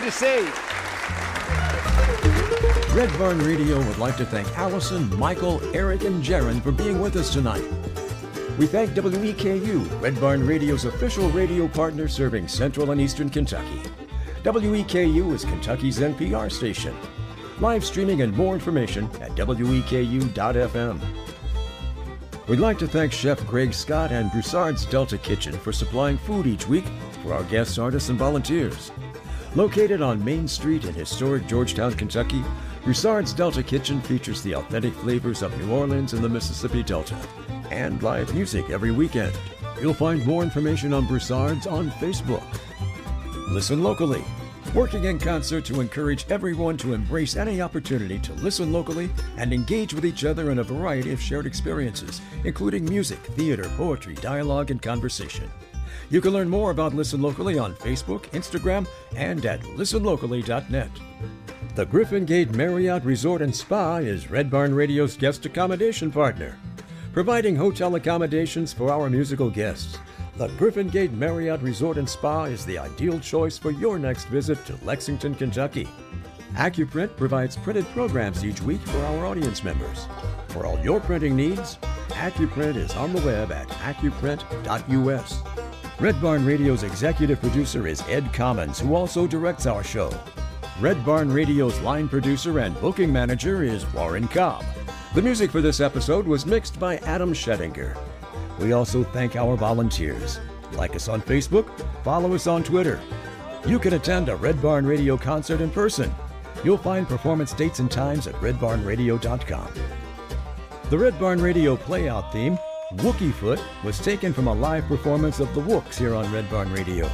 No 0.09 0.13
Deceit. 0.13 0.55
Red 2.95 3.19
Barn 3.19 3.39
Radio 3.41 3.77
would 3.77 3.99
like 3.99 4.17
to 4.17 4.25
thank 4.25 4.49
Allison, 4.57 5.15
Michael, 5.19 5.61
Eric, 5.75 6.05
and 6.05 6.25
Jaron 6.25 6.63
for 6.63 6.73
being 6.73 6.99
with 6.99 7.15
us 7.17 7.31
tonight. 7.31 7.65
We 8.59 8.67
thank 8.67 8.93
WEKU, 8.93 10.01
Red 10.01 10.19
Barn 10.19 10.47
Radio's 10.47 10.87
official 10.87 11.29
radio 11.29 11.69
partner 11.69 12.09
serving 12.09 12.49
Central 12.49 12.91
and 12.91 13.03
Eastern 13.03 13.29
Kentucky. 13.29 13.83
WEKU 14.45 15.35
is 15.35 15.45
Kentucky's 15.45 15.99
NPR 15.99 16.51
station. 16.51 16.97
Live 17.61 17.85
streaming 17.85 18.23
and 18.23 18.35
more 18.35 18.55
information 18.55 19.05
at 19.21 19.33
weku.fm. 19.33 21.01
We'd 22.49 22.61
like 22.61 22.79
to 22.79 22.89
thank 22.89 23.13
Chef 23.13 23.47
Greg 23.47 23.75
Scott 23.75 24.11
and 24.11 24.31
Broussard's 24.31 24.87
Delta 24.87 25.19
Kitchen 25.19 25.53
for 25.53 25.71
supplying 25.71 26.17
food 26.17 26.47
each 26.47 26.67
week 26.67 26.87
for 27.23 27.35
our 27.35 27.45
guests, 27.45 27.77
artists, 27.77 28.09
and 28.09 28.19
volunteers. 28.19 28.91
Located 29.55 30.03
on 30.03 30.25
Main 30.25 30.47
Street 30.47 30.85
in 30.85 30.93
historic 30.93 31.47
Georgetown, 31.47 31.95
Kentucky, 31.95 32.45
Broussard's 32.85 33.33
Delta 33.33 33.63
Kitchen 33.63 34.01
features 34.03 34.43
the 34.43 34.55
authentic 34.55 34.93
flavors 34.95 35.43
of 35.43 35.59
New 35.59 35.73
Orleans 35.73 36.13
and 36.13 36.23
the 36.23 36.29
Mississippi 36.29 36.83
Delta, 36.83 37.17
and 37.71 38.03
live 38.03 38.33
music 38.35 38.69
every 38.71 38.91
weekend. 38.91 39.33
You'll 39.81 39.95
find 39.95 40.25
more 40.27 40.43
information 40.43 40.93
on 40.93 41.07
Broussard's 41.07 41.67
on 41.67 41.91
Facebook. 41.93 42.45
Listen 43.49 43.83
locally, 43.83 44.23
working 44.75 45.05
in 45.05 45.19
concert 45.19 45.65
to 45.65 45.81
encourage 45.81 46.27
everyone 46.31 46.77
to 46.79 46.93
embrace 46.93 47.35
any 47.37 47.63
opportunity 47.63 48.19
to 48.19 48.35
listen 48.35 48.71
locally 48.71 49.09
and 49.39 49.53
engage 49.53 49.95
with 49.95 50.05
each 50.05 50.25
other 50.27 50.51
in 50.51 50.59
a 50.59 50.65
variety 50.65 51.13
of 51.13 51.21
shared 51.21 51.47
experiences, 51.47 52.21
including 52.45 52.85
music, 52.85 53.19
theater, 53.19 53.65
poetry, 53.77 54.15
dialogue, 54.17 54.71
and 54.71 54.83
conversation. 54.83 55.51
You 56.11 56.23
can 56.23 56.33
learn 56.33 56.49
more 56.49 56.71
about 56.71 56.95
Listen 56.95 57.21
Locally 57.21 57.59
on 57.59 57.75
Facebook, 57.75 58.23
Instagram, 58.31 58.87
and 59.15 59.45
at 59.45 59.61
listenlocally.net. 59.61 60.91
The 61.75 61.85
Griffin 61.85 62.25
Gate 62.25 62.55
Marriott 62.55 63.05
Resort 63.05 63.43
and 63.43 63.55
Spa 63.55 63.99
is 63.99 64.31
Red 64.31 64.51
Barn 64.51 64.75
Radio's 64.75 65.17
guest 65.17 65.45
accommodation 65.45 66.11
partner, 66.11 66.59
providing 67.13 67.55
hotel 67.55 67.95
accommodations 67.95 68.73
for 68.73 68.91
our 68.91 69.11
musical 69.11 69.51
guests. 69.51 69.99
The 70.39 70.49
Griffin 70.57 70.89
Gate 70.89 71.13
Marriott 71.13 71.61
Resort 71.61 71.99
and 71.99 72.09
Spa 72.09 72.45
is 72.45 72.65
the 72.65 72.79
ideal 72.79 73.21
choice 73.21 73.59
for 73.59 73.71
your 73.71 73.99
next 73.99 74.27
visit 74.27 74.65
to 74.67 74.79
Lexington, 74.85 75.35
Kentucky. 75.35 75.89
AccuPrint 76.55 77.17
provides 77.17 77.57
printed 77.57 77.87
programs 77.89 78.45
each 78.45 78.63
week 78.63 78.81
for 78.81 78.99
our 78.99 79.27
audience 79.27 79.63
members. 79.63 80.07
For 80.49 80.65
all 80.65 80.79
your 80.79 81.01
printing 81.01 81.37
needs, 81.37 81.77
AccuPrint 82.09 82.77
is 82.77 82.95
on 82.95 83.13
the 83.13 83.21
web 83.23 83.53
at 83.53 83.69
accuprint.us. 83.69 85.68
Red 86.01 86.23
Barn 86.23 86.45
Radio's 86.47 86.85
executive 86.85 87.41
producer 87.41 87.89
is 87.89 88.03
Ed 88.03 88.33
Commons, 88.33 88.79
who 88.79 88.95
also 88.95 89.27
directs 89.27 89.67
our 89.67 89.83
show. 89.83 90.17
Red 90.79 91.05
Barn 91.05 91.29
Radio's 91.29 91.81
line 91.81 92.09
producer 92.09 92.61
and 92.61 92.81
booking 92.81 93.13
manager 93.13 93.65
is 93.65 93.85
Warren 93.93 94.29
Cobb. 94.29 94.65
The 95.17 95.23
music 95.23 95.51
for 95.51 95.61
this 95.61 95.81
episode 95.81 96.25
was 96.25 96.47
mixed 96.47 96.79
by 96.79 96.99
Adam 96.99 97.33
Schettinger. 97.33 97.99
We 98.61 98.71
also 98.71 99.03
thank 99.03 99.35
our 99.35 99.57
volunteers. 99.57 100.39
Like 100.75 100.95
us 100.95 101.09
on 101.09 101.21
Facebook, 101.21 101.69
follow 102.05 102.33
us 102.33 102.47
on 102.47 102.63
Twitter. 102.63 103.01
You 103.67 103.81
can 103.81 103.95
attend 103.95 104.29
a 104.29 104.37
Red 104.37 104.63
Barn 104.63 104.87
Radio 104.87 105.17
concert 105.17 105.61
in 105.61 105.71
person. 105.71 106.15
You'll 106.63 106.79
find 106.79 107.09
performance 107.09 107.53
dates 107.53 107.81
and 107.81 107.91
times 107.91 108.29
at 108.29 108.35
redbarnradio.com. 108.37 109.73
The 110.91 110.99
Red 110.99 111.19
Barn 111.19 111.43
Radio 111.43 111.77
playout 111.77 112.31
theme, 112.33 112.57
Wookie 112.95 113.35
Foot, 113.35 113.63
was 113.85 113.99
taken 113.99 114.33
from 114.33 114.47
a 114.47 114.55
live 114.55 114.87
performance 114.87 115.41
of 115.41 115.53
the 115.55 115.61
Wooks 115.61 115.99
here 115.99 116.15
on 116.15 116.33
Red 116.33 116.49
Barn 116.49 116.73
Radio. 116.73 117.07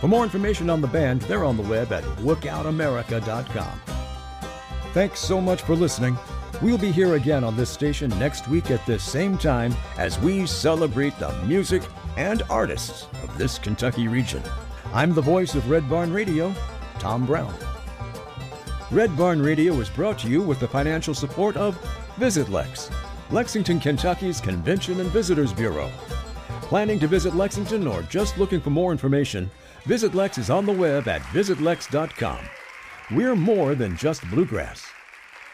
For 0.00 0.06
more 0.06 0.22
information 0.22 0.70
on 0.70 0.80
the 0.80 0.86
band, 0.86 1.22
they're 1.22 1.44
on 1.44 1.56
the 1.56 1.64
web 1.64 1.92
at 1.92 2.04
wookoutamerica.com. 2.18 3.80
Thanks 4.92 5.18
so 5.18 5.40
much 5.40 5.62
for 5.62 5.74
listening. 5.74 6.16
We'll 6.62 6.78
be 6.78 6.92
here 6.92 7.14
again 7.16 7.42
on 7.42 7.56
this 7.56 7.68
station 7.68 8.10
next 8.18 8.46
week 8.46 8.70
at 8.70 8.84
this 8.86 9.02
same 9.02 9.36
time 9.36 9.74
as 9.96 10.20
we 10.20 10.46
celebrate 10.46 11.18
the 11.18 11.32
music 11.42 11.82
and 12.16 12.42
artists 12.48 13.08
of 13.24 13.36
this 13.36 13.58
Kentucky 13.58 14.06
region. 14.06 14.42
I'm 14.92 15.14
the 15.14 15.20
voice 15.20 15.56
of 15.56 15.68
Red 15.68 15.88
Barn 15.90 16.12
Radio, 16.12 16.54
Tom 17.00 17.26
Brown. 17.26 17.54
Red 18.92 19.16
Barn 19.16 19.42
Radio 19.42 19.74
is 19.74 19.90
brought 19.90 20.18
to 20.20 20.28
you 20.28 20.42
with 20.42 20.60
the 20.60 20.68
financial 20.68 21.12
support 21.12 21.56
of 21.56 21.76
Visit 22.16 22.48
Lex, 22.48 22.88
Lexington, 23.30 23.78
Kentucky's 23.78 24.40
Convention 24.40 25.00
and 25.00 25.10
Visitors 25.10 25.52
Bureau. 25.52 25.90
Planning 26.62 26.98
to 27.00 27.06
visit 27.06 27.34
Lexington 27.34 27.86
or 27.86 28.02
just 28.02 28.38
looking 28.38 28.60
for 28.60 28.70
more 28.70 28.90
information, 28.90 29.50
Visit 29.84 30.14
Lex 30.14 30.38
is 30.38 30.48
on 30.48 30.64
the 30.64 30.72
web 30.72 31.08
at 31.08 31.20
visitlex.com. 31.22 32.38
We're 33.10 33.36
more 33.36 33.74
than 33.74 33.96
just 33.96 34.28
bluegrass. 34.30 34.82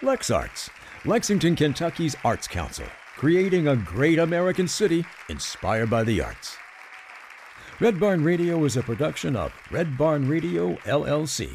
Lex 0.03 0.31
Arts, 0.31 0.71
Lexington, 1.05 1.57
Kentucky's 1.57 2.17
Arts 2.25 2.47
Council, 2.47 2.87
creating 3.17 3.69
a 3.69 3.77
great 3.77 4.19
American 4.21 4.69
city 4.69 5.05
inspired 5.29 5.91
by 5.91 6.05
the 6.05 6.21
arts. 6.21 6.57
Red 7.81 7.99
Barn 7.99 8.23
Radio 8.23 8.65
is 8.65 8.77
a 8.77 8.83
production 8.83 9.35
of 9.35 9.53
Red 9.73 9.99
Barn 9.99 10.29
Radio, 10.29 10.75
LLC. 10.85 11.51